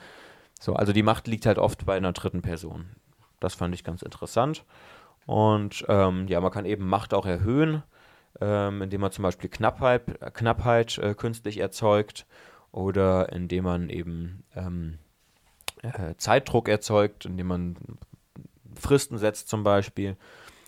so, 0.60 0.74
also 0.74 0.92
die 0.92 1.02
Macht 1.02 1.26
liegt 1.26 1.46
halt 1.46 1.58
oft 1.58 1.86
bei 1.86 1.96
einer 1.96 2.12
dritten 2.12 2.42
Person. 2.42 2.86
Das 3.40 3.54
fand 3.54 3.74
ich 3.74 3.84
ganz 3.84 4.02
interessant. 4.02 4.64
Und 5.26 5.84
ähm, 5.88 6.28
ja, 6.28 6.40
man 6.40 6.52
kann 6.52 6.64
eben 6.64 6.88
Macht 6.88 7.12
auch 7.12 7.26
erhöhen, 7.26 7.82
ähm, 8.40 8.82
indem 8.82 9.00
man 9.00 9.12
zum 9.12 9.22
Beispiel 9.22 9.50
Knappheit, 9.50 10.02
Knappheit 10.34 10.98
äh, 10.98 11.14
künstlich 11.14 11.58
erzeugt 11.58 12.26
oder 12.72 13.32
indem 13.32 13.64
man 13.64 13.90
eben 13.90 14.44
ähm, 14.54 14.98
äh, 15.82 16.14
Zeitdruck 16.16 16.68
erzeugt, 16.68 17.26
indem 17.26 17.48
man 17.48 17.76
Fristen 18.74 19.18
setzt 19.18 19.48
zum 19.48 19.64
Beispiel 19.64 20.16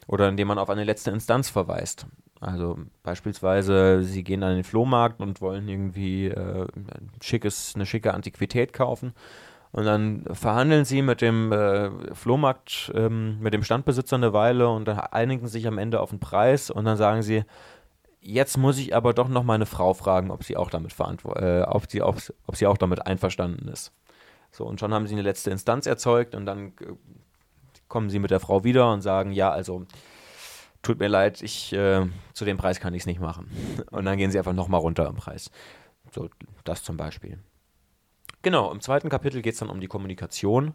oder 0.07 0.29
indem 0.29 0.49
man 0.49 0.59
auf 0.59 0.71
eine 0.71 0.85
letzte 0.85 1.11
Instanz 1.11 1.51
verweist. 1.51 2.07
Also 2.41 2.79
beispielsweise, 3.03 4.03
Sie 4.05 4.23
gehen 4.23 4.43
an 4.43 4.55
den 4.55 4.65
Flohmarkt 4.65 5.21
und 5.21 5.41
wollen 5.41 5.69
irgendwie 5.69 6.27
äh, 6.27 6.67
ein 6.75 7.11
schickes, 7.21 7.73
eine 7.75 7.87
schicke 7.87 8.15
Antiquität 8.15 8.73
kaufen 8.73 9.13
und 9.73 9.85
dann 9.85 10.25
verhandeln 10.33 10.85
sie 10.85 11.03
mit 11.03 11.21
dem 11.21 11.53
äh, 11.53 12.15
Flohmarkt, 12.15 12.93
ähm, 12.95 13.39
mit 13.41 13.55
dem 13.55 13.63
Standbesitzer 13.63 14.17
eine 14.17 14.33
Weile 14.33 14.69
und 14.69 14.87
dann 14.87 14.99
einigen 14.99 15.47
sich 15.47 15.67
am 15.67 15.79
Ende 15.79 16.01
auf 16.01 16.11
den 16.11 16.21
Preis 16.21 16.71
und 16.71 16.85
dann 16.85 16.97
sagen 16.97 17.23
sie, 17.23 17.45
jetzt 18.21 18.57
muss 18.57 18.79
ich 18.79 18.95
aber 18.95 19.15
doch 19.15 19.29
noch 19.29 19.45
meine 19.45 19.67
Frau 19.67 19.95
fragen, 19.95 20.31
ob 20.31 20.45
sie 20.45 20.57
auch 20.57 20.71
damit 20.71 20.95
äh, 20.99 21.63
ob, 21.63 21.85
ob, 22.01 22.17
ob 22.47 22.57
sie 22.57 22.67
auch 22.67 22.79
damit 22.79 23.07
einverstanden 23.07 23.69
ist. 23.69 23.93
So, 24.51 24.65
und 24.65 24.81
schon 24.81 24.95
haben 24.95 25.07
sie 25.07 25.15
eine 25.15 25.23
letzte 25.23 25.51
Instanz 25.51 25.87
erzeugt 25.87 26.35
und 26.35 26.47
dann 26.47 26.69
äh, 26.81 26.95
kommen 27.89 28.11
sie 28.11 28.19
mit 28.19 28.31
der 28.31 28.41
Frau 28.41 28.65
wieder 28.65 28.93
und 28.93 29.03
sagen, 29.03 29.33
ja, 29.33 29.51
also 29.51 29.87
tut 30.83 30.99
mir 30.99 31.09
leid, 31.09 31.43
ich 31.43 31.73
äh, 31.73 32.07
zu 32.33 32.45
dem 32.45 32.57
Preis 32.57 32.81
kann 32.81 32.95
ich 32.95 33.03
es 33.03 33.07
nicht 33.07 33.21
machen. 33.21 33.51
Und 33.91 34.05
dann 34.05 34.17
gehen 34.17 34.31
sie 34.31 34.39
einfach 34.39 34.53
nochmal 34.53 34.81
runter 34.81 35.07
im 35.07 35.17
Preis. 35.17 35.51
So, 36.13 36.29
das 36.65 36.83
zum 36.83 36.97
Beispiel. 36.97 37.39
Genau, 38.43 38.71
im 38.71 38.81
zweiten 38.81 39.09
Kapitel 39.09 39.43
geht 39.43 39.55
es 39.55 39.61
dann 39.61 39.71
um 39.71 39.81
die 39.81 39.89
Kommunikation. 39.89 40.75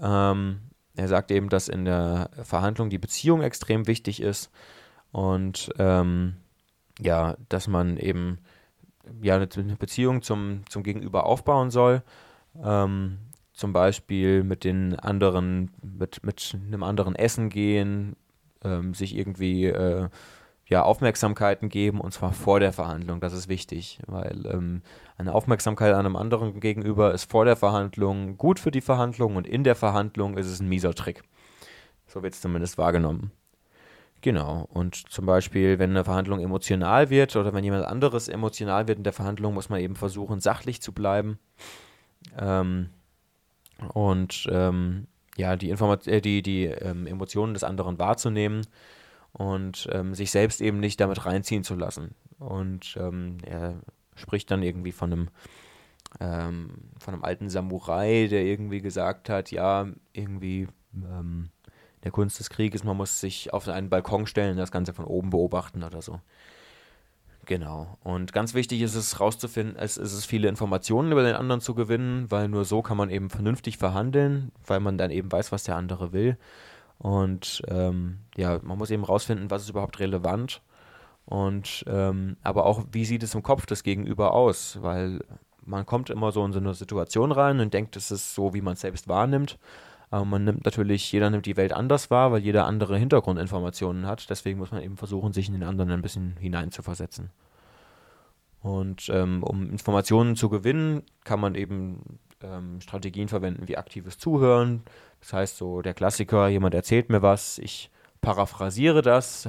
Ähm, 0.00 0.60
er 0.96 1.08
sagt 1.08 1.30
eben, 1.30 1.48
dass 1.48 1.68
in 1.68 1.84
der 1.84 2.30
Verhandlung 2.42 2.90
die 2.90 2.98
Beziehung 2.98 3.42
extrem 3.42 3.86
wichtig 3.86 4.20
ist 4.20 4.50
und 5.12 5.70
ähm, 5.78 6.36
ja, 6.98 7.36
dass 7.48 7.68
man 7.68 7.96
eben 7.96 8.38
ja 9.22 9.36
eine 9.36 9.46
Beziehung 9.46 10.22
zum, 10.22 10.62
zum 10.68 10.82
Gegenüber 10.82 11.24
aufbauen 11.24 11.70
soll. 11.70 12.02
Ähm, 12.62 13.18
zum 13.52 13.72
Beispiel 13.72 14.44
mit 14.44 14.64
den 14.64 14.98
anderen, 14.98 15.70
mit, 15.82 16.22
mit 16.24 16.56
einem 16.66 16.82
anderen 16.82 17.14
Essen 17.14 17.48
gehen, 17.48 18.16
ähm, 18.62 18.94
sich 18.94 19.16
irgendwie 19.16 19.66
äh, 19.66 20.08
ja, 20.68 20.82
Aufmerksamkeiten 20.82 21.70
geben 21.70 22.00
und 22.00 22.12
zwar 22.12 22.32
vor 22.32 22.60
der 22.60 22.72
Verhandlung. 22.72 23.20
Das 23.20 23.32
ist 23.32 23.48
wichtig, 23.48 24.00
weil 24.06 24.46
ähm, 24.46 24.82
eine 25.16 25.34
Aufmerksamkeit 25.34 25.94
einem 25.94 26.14
anderen 26.14 26.60
gegenüber 26.60 27.14
ist 27.14 27.30
vor 27.30 27.46
der 27.46 27.56
Verhandlung 27.56 28.36
gut 28.36 28.60
für 28.60 28.70
die 28.70 28.82
Verhandlung 28.82 29.36
und 29.36 29.46
in 29.46 29.64
der 29.64 29.74
Verhandlung 29.74 30.36
ist 30.36 30.46
es 30.46 30.60
ein 30.60 30.68
mieser 30.68 30.94
Trick. 30.94 31.22
So 32.06 32.22
wird 32.22 32.34
es 32.34 32.42
zumindest 32.42 32.76
wahrgenommen. 32.76 33.32
Genau. 34.20 34.66
Und 34.70 34.96
zum 35.10 35.26
Beispiel, 35.26 35.78
wenn 35.78 35.90
eine 35.90 36.04
Verhandlung 36.04 36.40
emotional 36.40 37.08
wird 37.08 37.34
oder 37.36 37.54
wenn 37.54 37.64
jemand 37.64 37.84
anderes 37.84 38.28
emotional 38.28 38.88
wird 38.88 38.98
in 38.98 39.04
der 39.04 39.12
Verhandlung, 39.12 39.54
muss 39.54 39.70
man 39.70 39.80
eben 39.80 39.96
versuchen, 39.96 40.40
sachlich 40.40 40.82
zu 40.82 40.92
bleiben. 40.92 41.38
Ähm, 42.38 42.90
und 43.94 44.48
ähm, 44.50 45.06
ja, 45.36 45.56
die, 45.56 45.70
Informat 45.70 46.06
äh, 46.08 46.20
die, 46.20 46.42
die 46.42 46.64
ähm, 46.64 47.06
Emotionen 47.06 47.54
des 47.54 47.64
anderen 47.64 47.98
wahrzunehmen 47.98 48.66
und 49.38 49.88
ähm, 49.92 50.14
sich 50.14 50.30
selbst 50.30 50.60
eben 50.60 50.80
nicht 50.80 51.00
damit 51.00 51.24
reinziehen 51.24 51.64
zu 51.64 51.74
lassen. 51.74 52.14
Und 52.38 52.96
ähm, 53.00 53.38
er 53.46 53.76
spricht 54.16 54.50
dann 54.50 54.62
irgendwie 54.62 54.92
von 54.92 55.12
einem, 55.12 55.28
ähm, 56.20 56.90
von 56.98 57.14
einem 57.14 57.24
alten 57.24 57.48
Samurai, 57.48 58.26
der 58.28 58.42
irgendwie 58.42 58.80
gesagt 58.80 59.30
hat, 59.30 59.50
ja, 59.50 59.86
irgendwie 60.12 60.66
ähm, 60.94 61.50
der 62.04 62.10
Kunst 62.10 62.38
des 62.38 62.50
Krieges, 62.50 62.84
man 62.84 62.96
muss 62.96 63.20
sich 63.20 63.52
auf 63.52 63.66
einen 63.68 63.90
Balkon 63.90 64.26
stellen 64.26 64.52
und 64.52 64.58
das 64.58 64.72
Ganze 64.72 64.92
von 64.92 65.04
oben 65.04 65.30
beobachten 65.30 65.82
oder 65.82 66.02
so. 66.02 66.20
Genau. 67.46 67.96
Und 68.02 68.34
ganz 68.34 68.52
wichtig 68.52 68.82
ist 68.82 68.94
es 68.94 69.20
rauszufinden, 69.20 69.76
es 69.76 69.96
ist 69.96 70.12
es 70.12 70.26
viele 70.26 70.48
Informationen 70.48 71.12
über 71.12 71.22
den 71.22 71.34
anderen 71.34 71.62
zu 71.62 71.74
gewinnen, 71.74 72.30
weil 72.30 72.46
nur 72.48 72.66
so 72.66 72.82
kann 72.82 72.98
man 72.98 73.08
eben 73.08 73.30
vernünftig 73.30 73.78
verhandeln, 73.78 74.52
weil 74.66 74.80
man 74.80 74.98
dann 74.98 75.10
eben 75.10 75.32
weiß, 75.32 75.50
was 75.50 75.64
der 75.64 75.76
andere 75.76 76.12
will. 76.12 76.36
Und 76.98 77.62
ähm, 77.68 78.18
ja, 78.36 78.58
man 78.62 78.78
muss 78.78 78.90
eben 78.90 79.04
rausfinden, 79.04 79.50
was 79.50 79.62
ist 79.62 79.70
überhaupt 79.70 80.00
relevant 80.00 80.62
und 81.28 81.84
ähm, 81.86 82.38
aber 82.42 82.64
auch, 82.64 82.86
wie 82.90 83.04
sieht 83.04 83.22
es 83.22 83.34
im 83.34 83.42
Kopf 83.42 83.66
des 83.66 83.82
Gegenüber 83.82 84.32
aus, 84.32 84.78
weil 84.80 85.20
man 85.62 85.84
kommt 85.84 86.08
immer 86.08 86.32
so 86.32 86.42
in 86.42 86.54
so 86.54 86.58
eine 86.58 86.72
Situation 86.72 87.32
rein 87.32 87.60
und 87.60 87.74
denkt, 87.74 87.96
es 87.96 88.10
ist 88.10 88.34
so, 88.34 88.54
wie 88.54 88.62
man 88.62 88.72
es 88.72 88.80
selbst 88.80 89.08
wahrnimmt. 89.08 89.58
Aber 90.08 90.24
man 90.24 90.44
nimmt 90.44 90.64
natürlich, 90.64 91.12
jeder 91.12 91.28
nimmt 91.28 91.44
die 91.44 91.58
Welt 91.58 91.74
anders 91.74 92.10
wahr, 92.10 92.32
weil 92.32 92.40
jeder 92.40 92.64
andere 92.64 92.96
Hintergrundinformationen 92.96 94.06
hat. 94.06 94.30
Deswegen 94.30 94.58
muss 94.58 94.72
man 94.72 94.82
eben 94.82 94.96
versuchen, 94.96 95.34
sich 95.34 95.48
in 95.48 95.52
den 95.52 95.64
anderen 95.64 95.90
ein 95.90 96.00
bisschen 96.00 96.38
hineinzuversetzen. 96.38 97.28
Und 98.62 99.10
ähm, 99.12 99.42
um 99.42 99.68
Informationen 99.68 100.34
zu 100.34 100.48
gewinnen, 100.48 101.02
kann 101.24 101.40
man 101.40 101.54
eben 101.54 102.18
ähm, 102.42 102.80
Strategien 102.80 103.28
verwenden 103.28 103.68
wie 103.68 103.76
aktives 103.76 104.18
Zuhören. 104.18 104.82
Das 105.20 105.32
heißt, 105.32 105.56
so 105.56 105.82
der 105.82 105.94
Klassiker, 105.94 106.48
jemand 106.48 106.74
erzählt 106.74 107.10
mir 107.10 107.22
was, 107.22 107.58
ich 107.58 107.90
paraphrasiere 108.20 109.02
das 109.02 109.48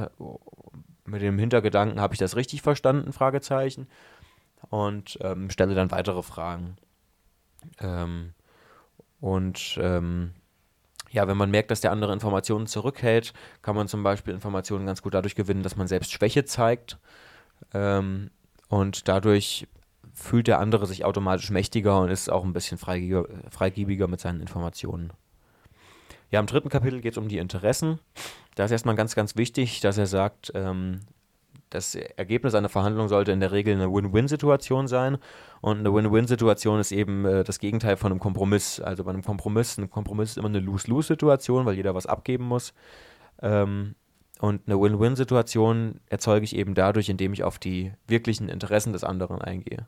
mit 1.06 1.22
dem 1.22 1.40
Hintergedanken, 1.40 2.00
habe 2.00 2.14
ich 2.14 2.20
das 2.20 2.36
richtig 2.36 2.62
verstanden? 2.62 3.14
Fragezeichen. 3.14 3.88
Und 4.70 5.18
ähm, 5.22 5.50
stelle 5.50 5.74
dann 5.74 5.92
weitere 5.92 6.22
Fragen. 6.22 6.76
Ähm, 7.80 8.34
und 9.20 9.80
ähm, 9.82 10.34
ja, 11.12 11.28
wenn 11.28 11.38
man 11.38 11.50
merkt, 11.50 11.72
dass 11.72 11.82
der 11.82 11.92
andere 11.92 12.14
Informationen 12.14 12.68
zurückhält, 12.68 13.34
kann 13.62 13.76
man 13.76 13.88
zum 13.88 14.04
Beispiel 14.04 14.34
Informationen 14.34 14.86
ganz 14.86 15.02
gut 15.02 15.14
dadurch 15.14 15.36
gewinnen, 15.36 15.64
dass 15.64 15.76
man 15.76 15.88
selbst 15.88 16.12
Schwäche 16.12 16.46
zeigt. 16.46 17.00
Ähm, 17.74 18.30
und 18.68 19.08
dadurch 19.08 19.68
fühlt 20.20 20.48
der 20.48 20.60
andere 20.60 20.86
sich 20.86 21.06
automatisch 21.06 21.50
mächtiger 21.50 22.00
und 22.00 22.10
ist 22.10 22.32
auch 22.32 22.44
ein 22.44 22.54
bisschen 22.54 22.78
freigiebiger, 22.78 23.26
freigiebiger 23.50 24.08
mit 24.08 24.20
seinen 24.20 24.42
Informationen. 24.42 25.12
Ja, 26.32 26.40
im 26.40 26.46
dritten 26.46 26.70
Kapitel 26.70 27.02
geht 27.02 27.14
es 27.14 27.18
um 27.18 27.28
die 27.28 27.40
Interessen. 27.40 28.00
Da 28.56 28.66
ist 28.66 28.72
erstmal 28.72 28.96
ganz, 28.96 29.16
ganz 29.16 29.36
wichtig, 29.36 29.80
dass 29.82 29.98
er 29.98 30.06
sagt, 30.06 30.52
ähm, 30.54 31.02
das 31.70 31.96
Ergebnis 31.96 32.56
einer 32.56 32.70
Verhandlung 32.70 33.08
sollte 33.08 33.32
in 33.32 33.40
der 33.40 33.52
Regel 33.52 33.76
eine 33.76 33.92
Win-Win-Situation 33.92 34.88
sein. 34.88 35.18
Und 35.62 35.80
eine 35.80 35.94
Win-Win-Situation 35.94 36.80
ist 36.80 36.92
eben 36.92 37.26
äh, 37.26 37.44
das 37.44 37.60
Gegenteil 37.60 37.98
von 37.98 38.12
einem 38.12 38.20
Kompromiss. 38.20 38.80
Also 38.80 39.04
bei 39.04 39.12
einem 39.12 39.24
Kompromiss, 39.24 39.78
ein 39.78 39.90
Kompromiss 39.90 40.32
ist 40.32 40.38
immer 40.38 40.50
eine 40.50 40.60
Lose-Lose-Situation, 40.60 41.66
weil 41.66 41.76
jeder 41.76 41.96
was 41.96 42.06
abgeben 42.06 42.46
muss. 42.46 42.74
Ähm, 43.42 43.96
und 44.40 44.62
eine 44.68 44.80
Win-Win-Situation 44.80 46.00
erzeuge 46.08 46.46
ich 46.46 46.56
eben 46.56 46.74
dadurch, 46.74 47.10
indem 47.10 47.34
ich 47.34 47.44
auf 47.44 47.60
die 47.60 47.92
wirklichen 48.08 48.50
Interessen 48.50 48.94
des 48.94 49.04
anderen 49.04 49.42
eingehe. 49.42 49.86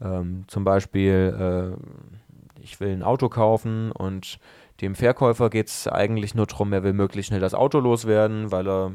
Ähm, 0.00 0.44
zum 0.46 0.64
Beispiel, 0.64 1.76
äh, 1.78 2.62
ich 2.62 2.80
will 2.80 2.92
ein 2.92 3.02
Auto 3.02 3.28
kaufen 3.28 3.92
und 3.92 4.38
dem 4.80 4.94
Verkäufer 4.94 5.48
geht 5.50 5.68
es 5.68 5.88
eigentlich 5.88 6.34
nur 6.34 6.46
darum, 6.46 6.72
er 6.72 6.82
will 6.82 6.92
möglichst 6.92 7.28
schnell 7.28 7.40
das 7.40 7.54
Auto 7.54 7.78
loswerden, 7.78 8.52
weil 8.52 8.68
er 8.68 8.92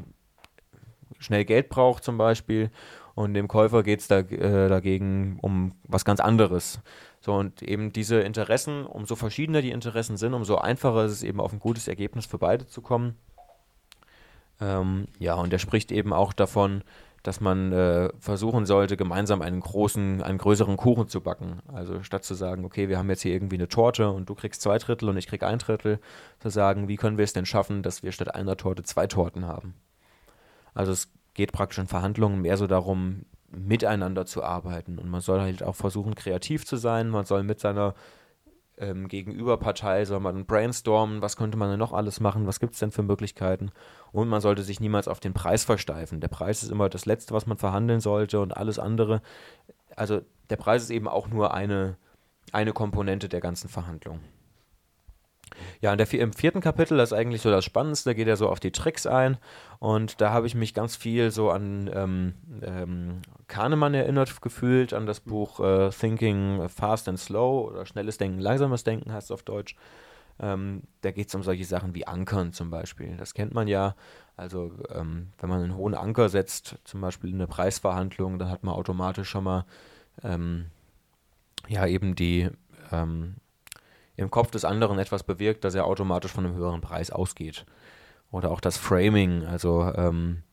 schnell 1.19 1.45
Geld 1.45 1.69
braucht 1.69 2.03
zum 2.03 2.17
Beispiel. 2.17 2.71
Und 3.13 3.33
dem 3.33 3.47
Käufer 3.47 3.83
geht 3.83 3.99
es 3.99 4.07
da, 4.07 4.19
äh, 4.19 4.69
dagegen 4.69 5.37
um 5.41 5.73
was 5.83 6.05
ganz 6.05 6.19
anderes. 6.19 6.79
So, 7.19 7.33
und 7.33 7.61
eben 7.61 7.91
diese 7.91 8.19
Interessen, 8.21 8.85
umso 8.85 9.15
verschiedener 9.15 9.61
die 9.61 9.71
Interessen 9.71 10.17
sind, 10.17 10.33
umso 10.33 10.55
einfacher 10.55 11.05
ist 11.05 11.11
es 11.11 11.23
eben 11.23 11.39
auf 11.39 11.51
ein 11.51 11.59
gutes 11.59 11.87
Ergebnis 11.87 12.25
für 12.25 12.37
beide 12.37 12.67
zu 12.67 12.81
kommen. 12.81 13.15
Ähm, 14.59 15.07
ja, 15.19 15.35
und 15.35 15.51
er 15.51 15.59
spricht 15.59 15.91
eben 15.91 16.13
auch 16.13 16.33
davon, 16.33 16.83
dass 17.23 17.39
man 17.39 17.71
äh, 17.71 18.09
versuchen 18.19 18.65
sollte, 18.65 18.97
gemeinsam 18.97 19.41
einen 19.41 19.59
großen, 19.59 20.23
einen 20.23 20.37
größeren 20.37 20.77
Kuchen 20.77 21.07
zu 21.07 21.21
backen. 21.21 21.59
Also 21.71 22.01
statt 22.03 22.23
zu 22.23 22.33
sagen, 22.33 22.65
okay, 22.65 22.89
wir 22.89 22.97
haben 22.97 23.09
jetzt 23.09 23.21
hier 23.21 23.33
irgendwie 23.33 23.57
eine 23.57 23.67
Torte 23.67 24.09
und 24.09 24.29
du 24.29 24.35
kriegst 24.35 24.61
zwei 24.61 24.77
Drittel 24.77 25.09
und 25.09 25.17
ich 25.17 25.27
krieg 25.27 25.43
ein 25.43 25.59
Drittel, 25.59 25.99
zu 26.39 26.49
sagen, 26.49 26.87
wie 26.87 26.95
können 26.95 27.17
wir 27.17 27.23
es 27.23 27.33
denn 27.33 27.45
schaffen, 27.45 27.83
dass 27.83 28.01
wir 28.03 28.11
statt 28.11 28.33
einer 28.33 28.57
Torte 28.57 28.83
zwei 28.83 29.07
Torten 29.07 29.45
haben. 29.45 29.75
Also 30.73 30.91
es 30.91 31.11
geht 31.33 31.51
praktisch 31.51 31.77
in 31.79 31.87
Verhandlungen 31.87 32.41
mehr 32.41 32.57
so 32.57 32.67
darum, 32.67 33.25
miteinander 33.51 34.25
zu 34.25 34.43
arbeiten. 34.43 34.97
Und 34.97 35.09
man 35.09 35.21
soll 35.21 35.41
halt 35.41 35.63
auch 35.63 35.75
versuchen, 35.75 36.15
kreativ 36.15 36.65
zu 36.65 36.77
sein. 36.77 37.09
Man 37.09 37.25
soll 37.25 37.43
mit 37.43 37.59
seiner 37.59 37.93
ähm, 38.81 39.07
Gegenüberpartei, 39.07 40.05
soll 40.05 40.19
man 40.19 40.45
brainstormen, 40.45 41.21
was 41.21 41.37
könnte 41.37 41.57
man 41.57 41.69
denn 41.69 41.79
noch 41.79 41.93
alles 41.93 42.19
machen, 42.19 42.47
was 42.47 42.59
gibt 42.59 42.73
es 42.73 42.79
denn 42.79 42.91
für 42.91 43.03
Möglichkeiten. 43.03 43.71
Und 44.11 44.27
man 44.27 44.41
sollte 44.41 44.63
sich 44.63 44.79
niemals 44.79 45.07
auf 45.07 45.19
den 45.19 45.33
Preis 45.33 45.63
versteifen. 45.63 46.19
Der 46.19 46.27
Preis 46.27 46.63
ist 46.63 46.71
immer 46.71 46.89
das 46.89 47.05
Letzte, 47.05 47.33
was 47.33 47.45
man 47.45 47.57
verhandeln 47.57 48.01
sollte 48.01 48.41
und 48.41 48.57
alles 48.57 48.79
andere. 48.79 49.21
Also 49.95 50.21
der 50.49 50.57
Preis 50.57 50.83
ist 50.83 50.89
eben 50.89 51.07
auch 51.07 51.27
nur 51.27 51.53
eine, 51.53 51.95
eine 52.51 52.73
Komponente 52.73 53.29
der 53.29 53.39
ganzen 53.39 53.69
Verhandlung. 53.69 54.19
Ja, 55.81 55.95
der, 55.95 56.11
im 56.13 56.33
vierten 56.33 56.61
Kapitel, 56.61 56.97
das 56.97 57.11
ist 57.11 57.17
eigentlich 57.17 57.41
so 57.41 57.49
das 57.51 57.65
Spannendste, 57.65 58.15
geht 58.15 58.27
er 58.27 58.37
so 58.37 58.49
auf 58.49 58.59
die 58.59 58.71
Tricks 58.71 59.05
ein. 59.05 59.37
Und 59.79 60.21
da 60.21 60.31
habe 60.31 60.47
ich 60.47 60.55
mich 60.55 60.73
ganz 60.73 60.95
viel 60.95 61.31
so 61.31 61.49
an 61.49 61.89
ähm, 61.93 62.33
ähm, 62.61 63.21
Kahnemann 63.47 63.93
erinnert 63.93 64.41
gefühlt, 64.41 64.93
an 64.93 65.05
das 65.05 65.19
Buch 65.19 65.59
äh, 65.59 65.89
Thinking 65.89 66.69
Fast 66.69 67.09
and 67.09 67.19
Slow 67.19 67.69
oder 67.69 67.85
Schnelles 67.85 68.17
Denken, 68.17 68.39
Langsames 68.39 68.83
Denken 68.83 69.11
heißt 69.11 69.25
es 69.25 69.31
auf 69.31 69.43
Deutsch. 69.43 69.75
Ähm, 70.39 70.83
da 71.01 71.11
geht 71.11 71.27
es 71.27 71.35
um 71.35 71.43
solche 71.43 71.65
Sachen 71.65 71.93
wie 71.93 72.07
Ankern 72.07 72.51
zum 72.53 72.71
Beispiel. 72.71 73.15
Das 73.17 73.33
kennt 73.33 73.53
man 73.53 73.67
ja. 73.67 73.95
Also 74.35 74.71
ähm, 74.93 75.27
wenn 75.39 75.49
man 75.49 75.61
einen 75.61 75.75
hohen 75.75 75.93
Anker 75.93 76.29
setzt, 76.29 76.77
zum 76.83 77.01
Beispiel 77.01 77.29
in 77.29 77.35
eine 77.35 77.47
Preisverhandlung, 77.47 78.39
dann 78.39 78.49
hat 78.49 78.63
man 78.63 78.73
automatisch 78.73 79.29
schon 79.29 79.43
mal 79.43 79.65
ähm, 80.23 80.67
ja 81.67 81.85
eben 81.85 82.15
die 82.15 82.49
ähm, 82.91 83.35
im 84.15 84.31
Kopf 84.31 84.51
des 84.51 84.65
anderen 84.65 84.99
etwas 84.99 85.23
bewirkt, 85.23 85.63
dass 85.63 85.75
er 85.75 85.85
automatisch 85.85 86.31
von 86.31 86.45
einem 86.45 86.55
höheren 86.55 86.81
Preis 86.81 87.11
ausgeht. 87.11 87.65
Oder 88.31 88.51
auch 88.51 88.61
das 88.61 88.77
Framing, 88.77 89.45
also 89.45 89.91
ähm, 89.95 90.43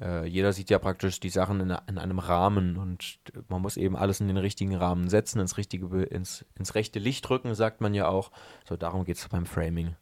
äh, 0.00 0.26
jeder 0.26 0.52
sieht 0.52 0.70
ja 0.70 0.78
praktisch 0.78 1.20
die 1.20 1.28
Sachen 1.28 1.60
in, 1.60 1.76
in, 1.88 1.98
einem 1.98 2.18
Rahmen 2.18 2.76
und 2.76 3.18
man 3.48 3.62
muss 3.62 3.76
eben 3.76 3.96
alles 3.96 4.20
in 4.20 4.28
den 4.28 4.36
richtigen 4.36 4.74
Rahmen 4.74 5.08
setzen, 5.08 5.40
ins 5.40 5.56
richtige, 5.56 6.02
ins, 6.04 6.44
ins 6.56 6.74
rechte 6.74 6.98
Licht 6.98 7.28
drücken, 7.28 7.54
sagt 7.54 7.80
man 7.80 7.94
ja 7.94 8.08
auch. 8.08 8.30
So 8.68 8.76
darum 8.76 9.04
geht 9.04 9.16
es 9.16 9.28
beim 9.28 9.46
Framing. 9.46 9.96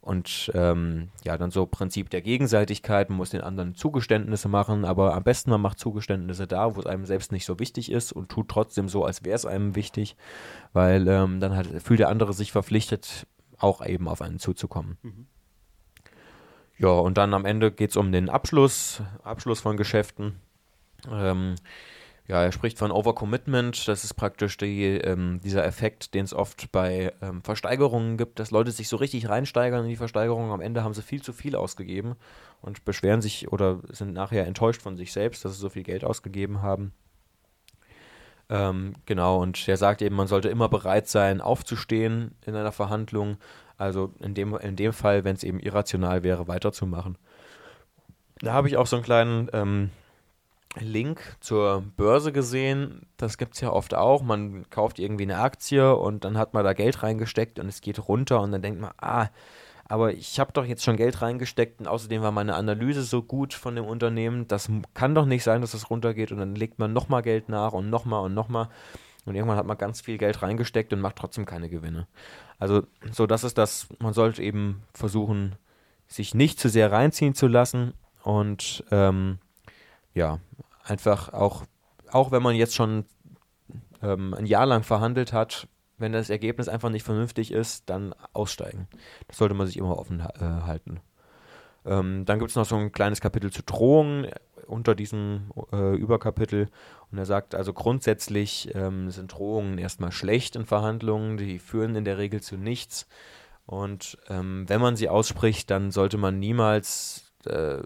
Und 0.00 0.50
ähm, 0.54 1.08
ja, 1.24 1.36
dann 1.36 1.50
so 1.50 1.66
Prinzip 1.66 2.08
der 2.08 2.22
Gegenseitigkeit, 2.22 3.10
man 3.10 3.18
muss 3.18 3.30
den 3.30 3.42
anderen 3.42 3.74
Zugeständnisse 3.74 4.48
machen, 4.48 4.86
aber 4.86 5.14
am 5.14 5.22
besten 5.22 5.50
man 5.50 5.60
macht 5.60 5.78
Zugeständnisse 5.78 6.46
da, 6.46 6.74
wo 6.74 6.80
es 6.80 6.86
einem 6.86 7.04
selbst 7.04 7.32
nicht 7.32 7.44
so 7.44 7.58
wichtig 7.58 7.92
ist 7.92 8.12
und 8.12 8.30
tut 8.30 8.48
trotzdem 8.48 8.88
so, 8.88 9.04
als 9.04 9.24
wäre 9.24 9.36
es 9.36 9.44
einem 9.44 9.76
wichtig, 9.76 10.16
weil 10.72 11.06
ähm, 11.06 11.38
dann 11.40 11.54
hat, 11.54 11.66
fühlt 11.82 12.00
der 12.00 12.08
andere 12.08 12.32
sich 12.32 12.50
verpflichtet, 12.50 13.26
auch 13.58 13.84
eben 13.84 14.08
auf 14.08 14.22
einen 14.22 14.38
zuzukommen. 14.38 14.96
Mhm. 15.02 15.26
Ja, 16.78 16.88
und 16.88 17.18
dann 17.18 17.34
am 17.34 17.44
Ende 17.44 17.70
geht 17.70 17.90
es 17.90 17.96
um 17.98 18.10
den 18.10 18.30
Abschluss, 18.30 19.02
Abschluss 19.22 19.60
von 19.60 19.76
Geschäften. 19.76 20.36
Ähm, 21.10 21.56
ja, 22.30 22.44
er 22.44 22.52
spricht 22.52 22.78
von 22.78 22.92
Overcommitment. 22.92 23.88
Das 23.88 24.04
ist 24.04 24.14
praktisch 24.14 24.56
die, 24.56 24.84
ähm, 24.84 25.40
dieser 25.42 25.64
Effekt, 25.64 26.14
den 26.14 26.24
es 26.24 26.32
oft 26.32 26.70
bei 26.70 27.12
ähm, 27.20 27.42
Versteigerungen 27.42 28.16
gibt, 28.16 28.38
dass 28.38 28.52
Leute 28.52 28.70
sich 28.70 28.88
so 28.88 28.96
richtig 28.98 29.28
reinsteigern 29.28 29.82
in 29.82 29.90
die 29.90 29.96
Versteigerung. 29.96 30.52
Am 30.52 30.60
Ende 30.60 30.84
haben 30.84 30.94
sie 30.94 31.02
viel 31.02 31.22
zu 31.22 31.32
viel 31.32 31.56
ausgegeben 31.56 32.14
und 32.60 32.84
beschweren 32.84 33.20
sich 33.20 33.50
oder 33.50 33.80
sind 33.88 34.12
nachher 34.12 34.46
enttäuscht 34.46 34.80
von 34.80 34.96
sich 34.96 35.12
selbst, 35.12 35.44
dass 35.44 35.54
sie 35.54 35.60
so 35.60 35.70
viel 35.70 35.82
Geld 35.82 36.04
ausgegeben 36.04 36.62
haben. 36.62 36.92
Ähm, 38.48 38.92
genau, 39.06 39.42
und 39.42 39.66
er 39.66 39.76
sagt 39.76 40.00
eben, 40.00 40.14
man 40.14 40.28
sollte 40.28 40.50
immer 40.50 40.68
bereit 40.68 41.08
sein, 41.08 41.40
aufzustehen 41.40 42.36
in 42.46 42.54
einer 42.54 42.70
Verhandlung. 42.70 43.38
Also 43.76 44.14
in 44.20 44.34
dem, 44.34 44.56
in 44.56 44.76
dem 44.76 44.92
Fall, 44.92 45.24
wenn 45.24 45.34
es 45.34 45.42
eben 45.42 45.58
irrational 45.58 46.22
wäre, 46.22 46.46
weiterzumachen. 46.46 47.18
Da 48.38 48.52
habe 48.52 48.68
ich 48.68 48.76
auch 48.76 48.86
so 48.86 48.94
einen 48.94 49.04
kleinen 49.04 49.50
ähm, 49.52 49.90
Link 50.78 51.36
zur 51.40 51.82
Börse 51.96 52.32
gesehen. 52.32 53.06
Das 53.16 53.38
gibt 53.38 53.54
es 53.54 53.60
ja 53.60 53.72
oft 53.72 53.94
auch. 53.94 54.22
Man 54.22 54.68
kauft 54.70 54.98
irgendwie 54.98 55.24
eine 55.24 55.38
Aktie 55.38 55.96
und 55.96 56.24
dann 56.24 56.38
hat 56.38 56.54
man 56.54 56.64
da 56.64 56.72
Geld 56.72 57.02
reingesteckt 57.02 57.58
und 57.58 57.68
es 57.68 57.80
geht 57.80 58.08
runter 58.08 58.40
und 58.40 58.52
dann 58.52 58.62
denkt 58.62 58.80
man, 58.80 58.92
ah, 58.98 59.28
aber 59.90 60.12
ich 60.14 60.38
habe 60.38 60.52
doch 60.52 60.64
jetzt 60.64 60.84
schon 60.84 60.96
Geld 60.96 61.20
reingesteckt 61.20 61.80
und 61.80 61.88
außerdem 61.88 62.22
war 62.22 62.30
meine 62.30 62.54
Analyse 62.54 63.02
so 63.02 63.22
gut 63.22 63.52
von 63.52 63.74
dem 63.74 63.84
Unternehmen, 63.84 64.46
das 64.46 64.70
kann 64.94 65.16
doch 65.16 65.26
nicht 65.26 65.42
sein, 65.42 65.62
dass 65.62 65.74
es 65.74 65.90
runtergeht 65.90 66.30
und 66.30 66.38
dann 66.38 66.54
legt 66.54 66.78
man 66.78 66.92
nochmal 66.92 67.22
Geld 67.22 67.48
nach 67.48 67.72
und 67.72 67.90
nochmal 67.90 68.24
und 68.24 68.32
nochmal 68.32 68.68
und 69.24 69.34
irgendwann 69.34 69.56
hat 69.56 69.66
man 69.66 69.76
ganz 69.76 70.00
viel 70.00 70.16
Geld 70.16 70.42
reingesteckt 70.42 70.92
und 70.92 71.00
macht 71.00 71.16
trotzdem 71.16 71.44
keine 71.44 71.68
Gewinne. 71.68 72.06
Also 72.60 72.84
so 73.10 73.26
das 73.26 73.42
ist 73.42 73.58
das, 73.58 73.88
man 73.98 74.12
sollte 74.12 74.44
eben 74.44 74.82
versuchen, 74.94 75.56
sich 76.06 76.34
nicht 76.36 76.60
zu 76.60 76.68
sehr 76.68 76.92
reinziehen 76.92 77.34
zu 77.34 77.48
lassen 77.48 77.92
und 78.22 78.84
ähm, 78.92 79.40
ja, 80.14 80.38
einfach 80.84 81.32
auch, 81.32 81.64
auch 82.10 82.30
wenn 82.30 82.42
man 82.42 82.54
jetzt 82.54 82.74
schon 82.74 83.04
ähm, 84.02 84.34
ein 84.34 84.46
Jahr 84.46 84.66
lang 84.66 84.82
verhandelt 84.82 85.32
hat, 85.32 85.68
wenn 85.98 86.12
das 86.12 86.30
Ergebnis 86.30 86.68
einfach 86.68 86.90
nicht 86.90 87.04
vernünftig 87.04 87.52
ist, 87.52 87.88
dann 87.90 88.14
aussteigen. 88.32 88.88
Das 89.28 89.36
sollte 89.36 89.54
man 89.54 89.66
sich 89.66 89.76
immer 89.76 89.98
offen 89.98 90.20
äh, 90.20 90.40
halten. 90.40 91.00
Ähm, 91.84 92.24
dann 92.24 92.38
gibt 92.38 92.50
es 92.50 92.56
noch 92.56 92.64
so 92.64 92.76
ein 92.76 92.92
kleines 92.92 93.20
Kapitel 93.20 93.50
zu 93.50 93.62
Drohungen 93.62 94.30
unter 94.66 94.94
diesem 94.94 95.50
äh, 95.72 95.94
Überkapitel. 95.96 96.68
Und 97.10 97.18
er 97.18 97.26
sagt 97.26 97.54
also 97.54 97.72
grundsätzlich 97.72 98.74
ähm, 98.74 99.10
sind 99.10 99.32
Drohungen 99.32 99.78
erstmal 99.78 100.12
schlecht 100.12 100.56
in 100.56 100.66
Verhandlungen, 100.66 101.36
die 101.36 101.58
führen 101.58 101.96
in 101.96 102.04
der 102.04 102.18
Regel 102.18 102.40
zu 102.40 102.56
nichts. 102.56 103.06
Und 103.66 104.18
ähm, 104.28 104.68
wenn 104.68 104.80
man 104.80 104.96
sie 104.96 105.08
ausspricht, 105.08 105.70
dann 105.70 105.90
sollte 105.90 106.18
man 106.18 106.38
niemals 106.38 107.32
äh, 107.46 107.78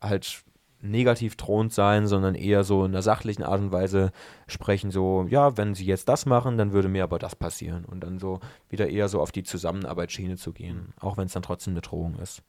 halt 0.00 0.44
negativ 0.80 1.36
drohend 1.36 1.72
sein, 1.72 2.06
sondern 2.06 2.34
eher 2.34 2.62
so 2.62 2.84
in 2.84 2.92
einer 2.92 3.02
sachlichen 3.02 3.42
Art 3.42 3.60
und 3.60 3.72
Weise 3.72 4.12
sprechen, 4.46 4.90
so, 4.90 5.26
ja, 5.28 5.56
wenn 5.56 5.74
sie 5.74 5.84
jetzt 5.84 6.08
das 6.08 6.24
machen, 6.24 6.56
dann 6.56 6.72
würde 6.72 6.88
mir 6.88 7.02
aber 7.02 7.18
das 7.18 7.34
passieren. 7.34 7.84
Und 7.84 8.00
dann 8.00 8.18
so 8.18 8.40
wieder 8.68 8.88
eher 8.88 9.08
so 9.08 9.20
auf 9.20 9.32
die 9.32 9.42
Zusammenarbeitsschiene 9.42 10.36
zu 10.36 10.52
gehen, 10.52 10.92
auch 11.00 11.16
wenn 11.16 11.26
es 11.26 11.32
dann 11.32 11.42
trotzdem 11.42 11.72
eine 11.72 11.80
Drohung 11.80 12.16
ist. 12.18 12.42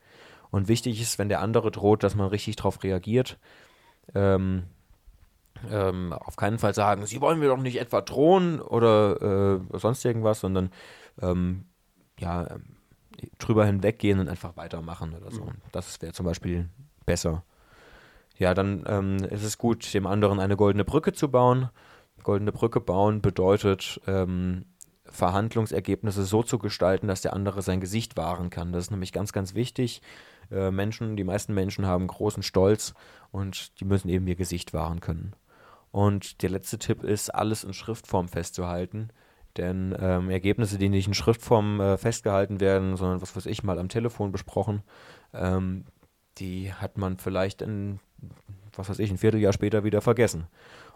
Und 0.51 0.67
wichtig 0.67 1.01
ist, 1.01 1.17
wenn 1.19 1.29
der 1.29 1.41
andere 1.41 1.71
droht, 1.71 2.03
dass 2.03 2.15
man 2.15 2.27
richtig 2.27 2.55
darauf 2.55 2.83
reagiert. 2.83 3.39
Ähm, 4.13 4.63
ähm, 5.69 6.13
auf 6.13 6.35
keinen 6.35 6.59
Fall 6.59 6.73
sagen, 6.73 7.05
sie 7.05 7.21
wollen 7.21 7.39
mir 7.39 7.49
doch 7.49 7.57
nicht 7.57 7.79
etwa 7.79 8.01
drohen 8.01 8.61
oder 8.61 9.59
äh, 9.71 9.77
sonst 9.77 10.05
irgendwas, 10.05 10.39
sondern 10.39 10.71
ähm, 11.21 11.65
ja, 12.19 12.47
drüber 13.39 13.65
hinweggehen 13.65 14.19
und 14.19 14.29
einfach 14.29 14.55
weitermachen 14.55 15.13
oder 15.13 15.31
so. 15.31 15.45
Mhm. 15.45 15.55
Das 15.71 16.01
wäre 16.01 16.13
zum 16.13 16.25
Beispiel 16.25 16.69
besser 17.05 17.43
ja, 18.39 18.53
dann 18.53 18.83
ähm, 18.87 19.17
ist 19.29 19.43
es 19.43 19.57
gut, 19.57 19.93
dem 19.93 20.07
anderen 20.07 20.39
eine 20.39 20.55
goldene 20.55 20.85
Brücke 20.85 21.11
zu 21.11 21.29
bauen. 21.29 21.69
Goldene 22.23 22.53
Brücke 22.53 22.79
bauen 22.79 23.21
bedeutet, 23.21 23.99
ähm, 24.07 24.65
Verhandlungsergebnisse 25.05 26.23
so 26.23 26.41
zu 26.41 26.57
gestalten, 26.57 27.07
dass 27.07 27.21
der 27.21 27.33
andere 27.33 27.61
sein 27.61 27.81
Gesicht 27.81 28.15
wahren 28.15 28.49
kann. 28.49 28.71
Das 28.71 28.85
ist 28.85 28.91
nämlich 28.91 29.11
ganz, 29.11 29.33
ganz 29.33 29.55
wichtig. 29.55 30.01
Äh, 30.51 30.71
Menschen, 30.71 31.17
die 31.17 31.25
meisten 31.25 31.53
Menschen 31.53 31.85
haben 31.85 32.07
großen 32.07 32.41
Stolz 32.41 32.93
und 33.31 33.77
die 33.81 33.85
müssen 33.85 34.07
eben 34.07 34.25
ihr 34.25 34.35
Gesicht 34.35 34.73
wahren 34.73 35.01
können. 35.01 35.35
Und 35.91 36.41
der 36.41 36.49
letzte 36.49 36.79
Tipp 36.79 37.03
ist, 37.03 37.35
alles 37.35 37.65
in 37.65 37.73
Schriftform 37.73 38.29
festzuhalten. 38.29 39.09
Denn 39.57 39.93
ähm, 39.99 40.29
Ergebnisse, 40.29 40.77
die 40.77 40.87
nicht 40.87 41.07
in 41.07 41.13
Schriftform 41.13 41.81
äh, 41.81 41.97
festgehalten 41.97 42.61
werden, 42.61 42.95
sondern 42.95 43.21
was 43.21 43.35
weiß 43.35 43.47
ich, 43.47 43.63
mal 43.63 43.79
am 43.79 43.89
Telefon 43.89 44.31
besprochen, 44.31 44.83
ähm, 45.33 45.83
die 46.37 46.71
hat 46.71 46.97
man 46.97 47.17
vielleicht 47.17 47.61
in 47.61 47.99
was 48.75 48.89
weiß 48.89 48.99
ich, 48.99 49.11
ein 49.11 49.17
Vierteljahr 49.17 49.53
später 49.53 49.83
wieder 49.83 50.01
vergessen. 50.01 50.47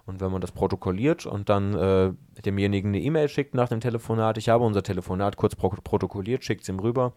Und 0.06 0.20
wenn 0.20 0.32
man 0.32 0.42
das 0.42 0.52
protokolliert 0.52 1.26
und 1.26 1.50
dann 1.50 1.74
äh, 1.76 2.12
demjenigen 2.46 2.90
eine 2.90 3.00
E-Mail 3.00 3.30
schickt 3.30 3.54
nach 3.54 3.70
dem 3.70 3.80
Telefonat, 3.80 4.38
ich 4.38 4.50
habe 4.50 4.66
unser 4.66 4.84
Telefonat 4.84 5.38
kurz 5.38 5.56
pro 5.56 5.70
protokolliert, 5.70 6.44
schickt 6.44 6.64
es 6.64 6.70
ihm 6.70 6.80
rüber, 6.80 7.14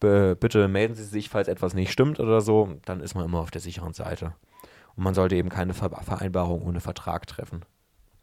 Be 0.00 0.34
bitte 0.34 0.66
melden 0.66 0.94
Sie 0.94 1.04
sich, 1.04 1.28
falls 1.28 1.46
etwas 1.46 1.74
nicht 1.74 1.92
stimmt 1.92 2.20
oder 2.20 2.40
so, 2.40 2.76
dann 2.86 3.00
ist 3.00 3.14
man 3.14 3.24
immer 3.26 3.40
auf 3.40 3.50
der 3.50 3.60
sicheren 3.60 3.92
Seite. 3.92 4.32
Und 4.96 5.04
man 5.04 5.14
sollte 5.14 5.36
eben 5.36 5.50
keine 5.50 5.74
Ver 5.74 5.90
Vereinbarung 5.90 6.62
ohne 6.62 6.80
Vertrag 6.80 7.26
treffen. 7.26 7.64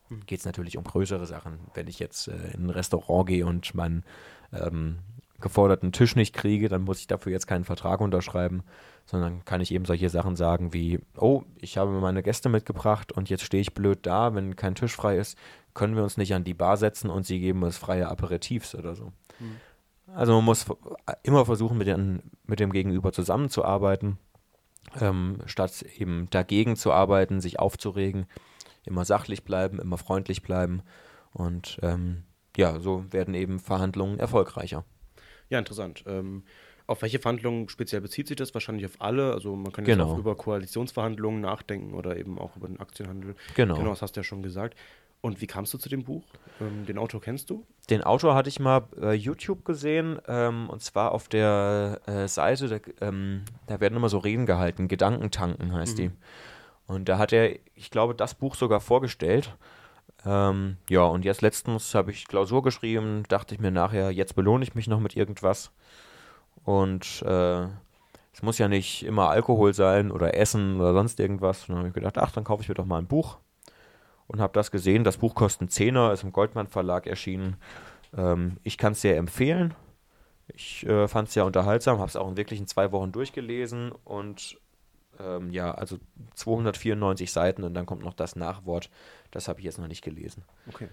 Hm. 0.10 0.26
Geht 0.26 0.40
es 0.40 0.46
natürlich 0.46 0.78
um 0.78 0.84
größere 0.84 1.28
Sachen. 1.28 1.60
Wenn 1.76 1.88
ich 1.88 2.00
jetzt 2.00 2.28
äh, 2.28 2.52
in 2.56 2.66
ein 2.66 2.70
Restaurant 2.72 3.28
gehe 3.28 3.46
und 3.46 3.76
meinen 3.76 4.04
ähm, 4.52 5.00
geforderten 5.40 5.92
Tisch 5.92 6.16
nicht 6.16 6.34
kriege, 6.34 6.70
dann 6.70 6.82
muss 6.82 7.00
ich 7.00 7.08
dafür 7.08 7.32
jetzt 7.32 7.48
keinen 7.48 7.64
Vertrag 7.64 8.02
unterschreiben, 8.02 8.64
sondern 9.06 9.46
kann 9.46 9.62
ich 9.62 9.72
eben 9.72 9.86
solche 9.86 10.10
Sachen 10.10 10.36
sagen 10.36 10.74
wie, 10.74 11.00
oh, 11.16 11.44
ich 11.56 11.78
habe 11.78 11.92
meine 11.92 12.24
Gäste 12.24 12.50
mitgebracht 12.50 13.12
und 13.12 13.30
jetzt 13.30 13.44
stehe 13.44 13.62
ich 13.62 13.74
blöd 13.74 14.00
da, 14.02 14.34
wenn 14.34 14.56
kein 14.56 14.76
Tisch 14.76 14.96
frei 14.96 15.18
ist, 15.18 15.38
können 15.74 15.96
wir 15.96 16.04
uns 16.04 16.18
nicht 16.18 16.34
an 16.34 16.44
die 16.44 16.56
Bar 16.56 16.78
setzen 16.78 17.10
und 17.10 17.26
sie 17.26 17.40
geben 17.40 17.64
uns 17.64 17.78
freie 17.78 18.08
Aperitifs 18.08 18.74
oder 18.74 18.96
so. 18.96 19.12
Mhm. 19.40 19.58
Also 20.14 20.34
man 20.34 20.46
muss 20.46 20.66
immer 21.24 21.46
versuchen, 21.46 21.78
mit, 21.78 21.88
den, 21.88 22.24
mit 22.46 22.60
dem 22.60 22.72
Gegenüber 22.72 23.12
zusammenzuarbeiten, 23.12 24.18
ähm, 25.00 25.40
statt 25.46 25.84
eben 25.98 26.30
dagegen 26.32 26.76
zu 26.76 26.92
arbeiten, 26.92 27.42
sich 27.42 27.60
aufzuregen, 27.60 28.26
immer 28.86 29.06
sachlich 29.06 29.44
bleiben, 29.44 29.80
immer 29.80 29.98
freundlich 29.98 30.42
bleiben 30.42 30.82
und 31.34 31.78
ähm, 31.84 32.24
ja, 32.56 32.80
so 32.80 33.06
werden 33.12 33.36
eben 33.36 33.60
Verhandlungen 33.60 34.18
erfolgreicher. 34.18 34.84
Ja, 35.50 35.60
interessant. 35.60 36.04
Ähm, 36.08 36.44
auf 36.88 37.02
welche 37.02 37.20
Verhandlungen 37.20 37.68
speziell 37.70 38.02
bezieht 38.02 38.28
sich 38.28 38.38
das? 38.38 38.54
Wahrscheinlich 38.54 38.86
auf 38.86 39.00
alle. 39.00 39.34
Also 39.34 39.56
man 39.56 39.72
kann 39.74 39.86
jetzt 39.86 39.98
genau. 39.98 40.14
auch 40.14 40.18
über 40.18 40.36
Koalitionsverhandlungen 40.36 41.42
nachdenken 41.42 41.94
oder 41.94 42.18
eben 42.18 42.40
auch 42.40 42.56
über 42.56 42.68
den 42.68 42.80
Aktienhandel. 42.80 43.36
Genau. 43.56 43.76
Genau, 43.76 43.90
das 43.90 44.02
hast 44.02 44.16
du 44.16 44.22
ja 44.22 44.24
schon 44.24 44.42
gesagt. 44.42 44.78
Und 45.20 45.42
wie 45.42 45.48
kamst 45.48 45.74
du 45.74 45.78
zu 45.78 45.90
dem 45.90 46.04
Buch? 46.04 46.24
Ähm, 46.62 46.86
den 46.86 46.98
Autor 46.98 47.22
kennst 47.22 47.50
du? 47.50 47.66
Den 47.90 48.04
Autor 48.04 48.36
hatte 48.36 48.50
ich 48.50 48.60
mal 48.60 48.82
bei 48.82 49.14
äh, 49.14 49.18
YouTube 49.18 49.66
gesehen 49.66 50.20
ähm, 50.28 50.70
und 50.70 50.82
zwar 50.82 51.12
auf 51.12 51.28
der 51.28 52.02
äh, 52.06 52.28
Seite, 52.28 52.68
da, 52.68 53.06
ähm, 53.06 53.44
da, 53.66 53.80
werden 53.80 53.96
immer 53.96 54.10
so 54.10 54.20
Reden 54.20 54.46
gehalten, 54.46 54.88
Gedankentanken 54.88 55.74
heißt 55.74 55.98
mhm. 55.98 56.02
die. 56.02 56.12
Und 56.86 57.10
da 57.10 57.18
hat 57.18 57.34
er, 57.34 57.58
ich 57.76 57.92
glaube, 57.92 58.16
das 58.16 58.36
Buch 58.36 58.56
sogar 58.56 58.80
vorgestellt. 58.80 59.58
Ähm, 60.28 60.76
ja, 60.90 61.04
und 61.04 61.24
jetzt 61.24 61.42
letztens 61.42 61.96
habe 61.96 62.12
ich 62.12 62.28
Klausur 62.28 62.62
geschrieben, 62.62 63.24
dachte 63.30 63.56
ich 63.56 63.62
mir 63.62 63.72
nachher, 63.72 64.12
jetzt 64.12 64.36
belohne 64.36 64.64
ich 64.64 64.76
mich 64.76 64.88
noch 64.88 65.00
mit 65.00 65.16
irgendwas. 65.16 65.72
Und 66.66 67.22
äh, 67.22 67.64
es 68.34 68.42
muss 68.42 68.58
ja 68.58 68.68
nicht 68.68 69.04
immer 69.04 69.30
Alkohol 69.30 69.74
sein 69.74 70.12
oder 70.12 70.36
Essen 70.36 70.82
oder 70.82 70.94
sonst 70.94 71.20
irgendwas. 71.22 71.62
Und 71.62 71.70
dann 71.70 71.78
habe 71.78 71.88
ich 71.88 71.94
gedacht, 71.94 72.18
ach, 72.18 72.32
dann 72.32 72.44
kaufe 72.44 72.62
ich 72.62 72.68
mir 72.68 72.76
doch 72.76 72.86
mal 72.86 72.98
ein 72.98 73.08
Buch. 73.08 73.38
Und 74.28 74.42
habe 74.42 74.52
das 74.52 74.70
gesehen. 74.70 75.06
Das 75.06 75.18
Buch 75.18 75.34
kostet 75.34 75.62
einen 75.62 75.70
Zehner, 75.70 76.12
ist 76.12 76.24
im 76.24 76.34
Goldmann 76.34 76.68
Verlag 76.68 77.08
erschienen. 77.08 77.56
Ähm, 78.16 78.58
ich 78.64 78.78
kann 78.78 78.92
es 78.92 79.02
sehr 79.02 79.16
empfehlen. 79.16 79.74
Ich 80.50 80.86
äh, 80.86 81.08
fand 81.08 81.30
es 81.30 81.36
sehr 81.36 81.46
unterhaltsam, 81.46 82.00
habe 82.00 82.10
es 82.10 82.18
auch 82.18 82.28
in 82.28 82.38
wirklichen 82.38 82.68
zwei 82.68 82.92
Wochen 82.92 83.14
durchgelesen 83.14 83.94
und 84.04 84.60
ähm, 85.20 85.52
ja, 85.52 85.72
also 85.72 85.98
294 86.36 87.32
Seiten 87.32 87.64
und 87.64 87.74
dann 87.74 87.86
kommt 87.86 88.04
noch 88.04 88.14
das 88.14 88.36
Nachwort. 88.36 88.90
Das 89.38 89.48
habe 89.48 89.60
ich 89.60 89.66
jetzt 89.66 89.78
noch 89.78 89.88
nicht 89.88 90.04
gelesen. 90.04 90.42
Okay. 90.68 90.90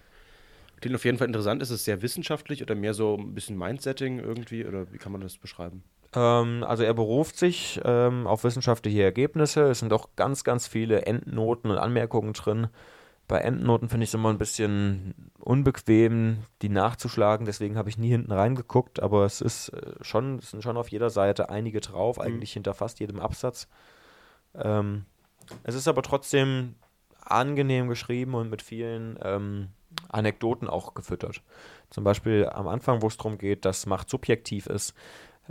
Klingt 0.79 0.95
auf 0.95 1.03
jeden 1.03 1.17
Fall 1.17 1.25
interessant. 1.25 1.63
Ist 1.63 1.71
es 1.71 1.83
sehr 1.83 2.03
wissenschaftlich 2.03 2.61
oder 2.61 2.75
mehr 2.75 2.93
so 2.93 3.17
ein 3.17 3.33
bisschen 3.33 3.57
Mindsetting 3.57 4.19
irgendwie? 4.19 4.67
Oder 4.67 4.93
wie 4.93 4.99
kann 4.99 5.11
man 5.11 5.21
das 5.21 5.39
beschreiben? 5.39 5.83
Ähm, 6.13 6.63
also 6.63 6.83
er 6.83 6.93
beruft 6.93 7.37
sich 7.37 7.81
ähm, 7.83 8.27
auf 8.27 8.43
wissenschaftliche 8.43 9.01
Ergebnisse. 9.01 9.63
Es 9.63 9.79
sind 9.79 9.91
auch 9.93 10.09
ganz, 10.15 10.43
ganz 10.43 10.67
viele 10.67 11.07
Endnoten 11.07 11.71
und 11.71 11.79
Anmerkungen 11.79 12.33
drin. 12.33 12.67
Bei 13.27 13.39
Endnoten 13.39 13.89
finde 13.89 14.03
ich 14.03 14.11
es 14.11 14.13
immer 14.13 14.29
ein 14.29 14.37
bisschen 14.37 15.31
unbequem, 15.39 16.43
die 16.61 16.69
nachzuschlagen. 16.69 17.47
Deswegen 17.47 17.77
habe 17.77 17.89
ich 17.89 17.97
nie 17.97 18.09
hinten 18.09 18.31
reingeguckt. 18.31 18.99
Aber 18.99 19.25
es 19.25 19.41
ist 19.41 19.69
äh, 19.69 19.95
schon, 20.01 20.37
es 20.37 20.51
sind 20.51 20.61
schon 20.61 20.77
auf 20.77 20.89
jeder 20.89 21.09
Seite 21.09 21.49
einige 21.49 21.81
drauf, 21.81 22.17
mhm. 22.17 22.25
eigentlich 22.25 22.53
hinter 22.53 22.75
fast 22.75 22.99
jedem 22.99 23.19
Absatz. 23.19 23.67
Ähm, 24.53 25.05
es 25.63 25.73
ist 25.73 25.87
aber 25.87 26.03
trotzdem 26.03 26.75
angenehm 27.25 27.87
geschrieben 27.87 28.33
und 28.35 28.49
mit 28.49 28.61
vielen 28.61 29.17
ähm, 29.21 29.69
Anekdoten 30.09 30.67
auch 30.67 30.93
gefüttert. 30.93 31.41
Zum 31.89 32.03
Beispiel 32.03 32.47
am 32.47 32.67
Anfang, 32.67 33.01
wo 33.01 33.07
es 33.07 33.17
darum 33.17 33.37
geht, 33.37 33.65
dass 33.65 33.85
Macht 33.85 34.09
subjektiv 34.09 34.67
ist, 34.67 34.93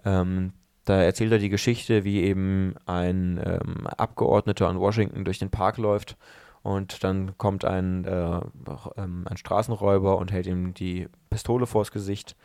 ähm, 0.04 0.52
da 0.84 1.02
erzählt 1.02 1.32
er 1.32 1.38
die 1.38 1.48
Geschichte, 1.48 2.04
wie 2.04 2.22
eben 2.22 2.74
ein 2.84 3.40
ähm, 3.42 3.87
Abgeordneter 3.87 4.68
in 4.68 4.78
Washington 4.78 5.24
durch 5.24 5.38
den 5.38 5.50
Park 5.50 5.78
läuft 5.78 6.16
und 6.64 7.04
dann 7.04 7.37
kommt 7.37 7.66
ein, 7.66 8.04
äh, 8.04 8.40
ähm, 8.96 9.26
ein 9.28 9.37
Straßenräuber 9.37 10.16
und 10.16 10.32
hält 10.32 10.46
ihm 10.46 10.72
die 10.72 11.08
Pistole 11.28 11.66
vors 11.66 11.90
Gesicht. 11.90 12.37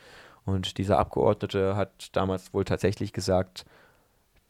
Und 0.44 0.78
dieser 0.78 1.00
Abgeordnete 1.00 1.78
hat 1.78 2.16
damals 2.16 2.54
wohl 2.54 2.66
tatsächlich 2.66 3.14
gesagt, 3.14 3.66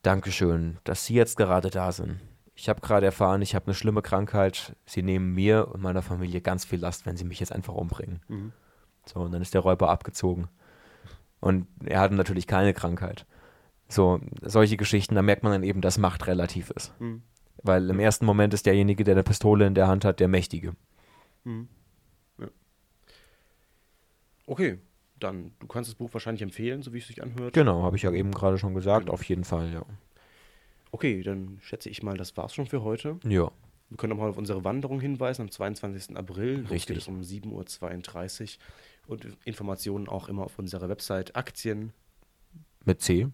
Dankeschön, 0.02 0.80
dass 0.86 1.06
Sie 1.06 1.14
jetzt 1.14 1.38
gerade 1.38 1.70
da 1.70 1.92
sind. 1.92 2.20
Ich 2.60 2.68
habe 2.68 2.82
gerade 2.82 3.06
erfahren, 3.06 3.42
ich 3.42 3.56
habe 3.56 3.68
eine 3.68 3.74
schlimme 3.74 4.02
Krankheit. 4.02 4.76
Sie 4.86 5.02
nehmen 5.02 5.34
mir 5.34 5.70
und 5.70 5.82
meiner 5.82 6.02
Familie 6.02 6.42
ganz 6.42 6.66
viel 6.66 6.80
Last, 6.80 7.06
wenn 7.06 7.16
sie 7.16 7.24
mich 7.24 7.40
jetzt 7.40 7.54
einfach 7.54 7.74
umbringen. 7.74 8.20
Mhm. 8.28 8.52
So, 9.06 9.22
und 9.22 9.32
dann 9.32 9.42
ist 9.42 9.54
der 9.54 9.62
Räuber 9.62 9.90
abgezogen. 9.90 10.50
Und 11.40 11.68
er 11.86 12.02
hatte 12.02 12.16
natürlich 12.16 12.48
keine 12.48 12.74
Krankheit. 12.74 13.26
So, 13.88 14.20
solche 14.42 14.76
Geschichten, 14.76 15.16
da 15.16 15.22
merkt 15.22 15.44
man 15.44 15.54
dann 15.54 15.64
eben, 15.64 15.80
dass 15.80 15.98
Macht 15.98 16.28
relativ 16.28 16.70
ist. 16.72 16.94
Mhm. 17.00 17.22
Weil 17.64 17.90
im 17.90 18.00
ersten 18.00 18.26
Moment 18.26 18.54
ist 18.54 18.66
derjenige, 18.66 19.06
der 19.06 19.14
eine 19.16 19.24
Pistole 19.24 19.66
in 19.66 19.74
der 19.74 19.88
Hand 19.88 20.04
hat, 20.04 20.20
der 20.20 20.28
Mächtige. 20.28 20.76
Mhm. 21.46 21.70
Ja. 22.40 22.48
Okay, 24.48 24.80
dann, 25.18 25.54
du 25.60 25.68
kannst 25.68 25.90
das 25.90 25.96
Buch 25.96 26.14
wahrscheinlich 26.14 26.42
empfehlen, 26.42 26.82
so 26.82 26.92
wie 26.92 26.98
es 26.98 27.08
sich 27.08 27.24
anhört. 27.24 27.54
Genau, 27.54 27.84
habe 27.84 27.96
ich 27.96 28.04
ja 28.04 28.12
eben 28.12 28.32
gerade 28.32 28.58
schon 28.58 28.74
gesagt, 28.74 29.06
Genau. 29.06 29.14
auf 29.14 29.24
jeden 29.24 29.46
Fall, 29.46 29.72
ja. 29.72 29.86
Okay, 30.92 31.22
dann 31.24 31.60
schätze 31.62 31.90
ich 31.90 32.04
mal, 32.04 32.18
das 32.18 32.36
war's 32.38 32.54
schon 32.54 32.66
für 32.68 32.84
heute. 32.84 33.20
Ja, 33.24 33.52
Wir 33.90 33.98
können 33.98 34.12
nochmal 34.12 34.30
auf 34.30 34.38
unsere 34.38 34.64
Wanderung 34.64 35.00
hinweisen 35.02 35.44
am 35.44 35.52
22. 35.52 36.18
April. 36.18 36.66
Richtig. 36.70 36.88
geht 36.88 36.98
es 36.98 37.08
um 37.08 37.22
7.32 37.22 38.58
Uhr. 39.08 39.14
Und 39.14 39.26
Informationen 39.46 40.08
auch 40.08 40.30
immer 40.30 40.44
auf 40.44 40.60
unserer 40.60 40.90
Website 40.90 41.36
aktien.net. 41.36 41.94
mit 42.86 43.02
C. 43.02 43.28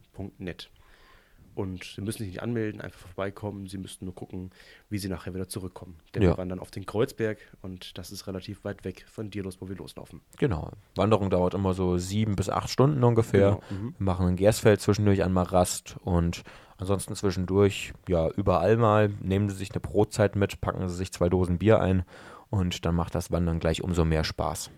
Und 1.55 1.85
Sie 1.95 2.01
müssen 2.01 2.19
sich 2.19 2.27
nicht 2.27 2.43
anmelden, 2.43 2.81
einfach 2.81 2.99
vorbeikommen. 2.99 3.67
Sie 3.67 3.77
müssten 3.77 4.05
nur 4.05 4.13
gucken, 4.13 4.51
wie 4.89 4.97
Sie 4.97 5.07
nachher 5.07 5.33
wieder 5.33 5.47
zurückkommen. 5.47 5.95
Denn 6.13 6.21
Ja. 6.21 6.31
wir 6.31 6.37
wandern 6.37 6.59
auf 6.59 6.69
den 6.69 6.85
Kreuzberg 6.85 7.37
und 7.61 7.97
das 7.97 8.11
ist 8.11 8.27
relativ 8.27 8.63
weit 8.65 8.83
weg 8.83 9.05
von 9.07 9.29
dir 9.31 9.43
los, 9.43 9.61
wo 9.61 9.69
wir 9.69 9.75
loslaufen. 9.77 10.21
Genau. 10.37 10.71
Wanderung 10.95 11.29
dauert 11.29 11.53
immer 11.53 11.73
so 11.73 11.97
sieben 11.97 12.35
bis 12.35 12.49
acht 12.49 12.69
Stunden 12.69 13.03
ungefähr. 13.03 13.59
Genau, 13.69 13.81
mhm. 13.81 13.95
Wir 13.97 14.03
machen 14.03 14.27
in 14.27 14.35
Gersfeld 14.35 14.81
zwischendurch 14.81 15.23
einmal 15.23 15.45
Rast 15.45 15.95
und 16.03 16.43
ansonsten 16.77 17.15
zwischendurch, 17.15 17.93
ja, 18.09 18.29
überall 18.31 18.75
mal. 18.75 19.09
Nehmen 19.21 19.49
Sie 19.49 19.55
sich 19.55 19.71
eine 19.71 19.79
Brotzeit 19.79 20.35
mit, 20.35 20.59
packen 20.59 20.87
Sie 20.89 20.95
sich 20.95 21.13
zwei 21.13 21.29
Dosen 21.29 21.57
Bier 21.57 21.79
ein 21.79 22.03
und 22.49 22.85
dann 22.85 22.95
macht 22.95 23.15
das 23.15 23.31
Wandern 23.31 23.59
gleich 23.59 23.81
umso 23.81 24.03
mehr 24.03 24.25
Spaß. 24.25 24.71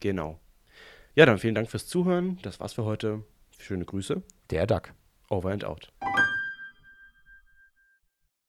Genau. 0.00 0.40
Ja, 1.14 1.24
dann 1.24 1.38
vielen 1.38 1.54
Dank 1.54 1.70
fürs 1.70 1.86
Zuhören. 1.86 2.38
Das 2.42 2.58
war's 2.58 2.72
für 2.72 2.84
heute. 2.84 3.22
Schöne 3.58 3.84
Grüße. 3.84 4.22
Der 4.50 4.66
Duck. 4.66 4.92
Over 5.30 5.50
and 5.50 5.64
out. 5.64 5.86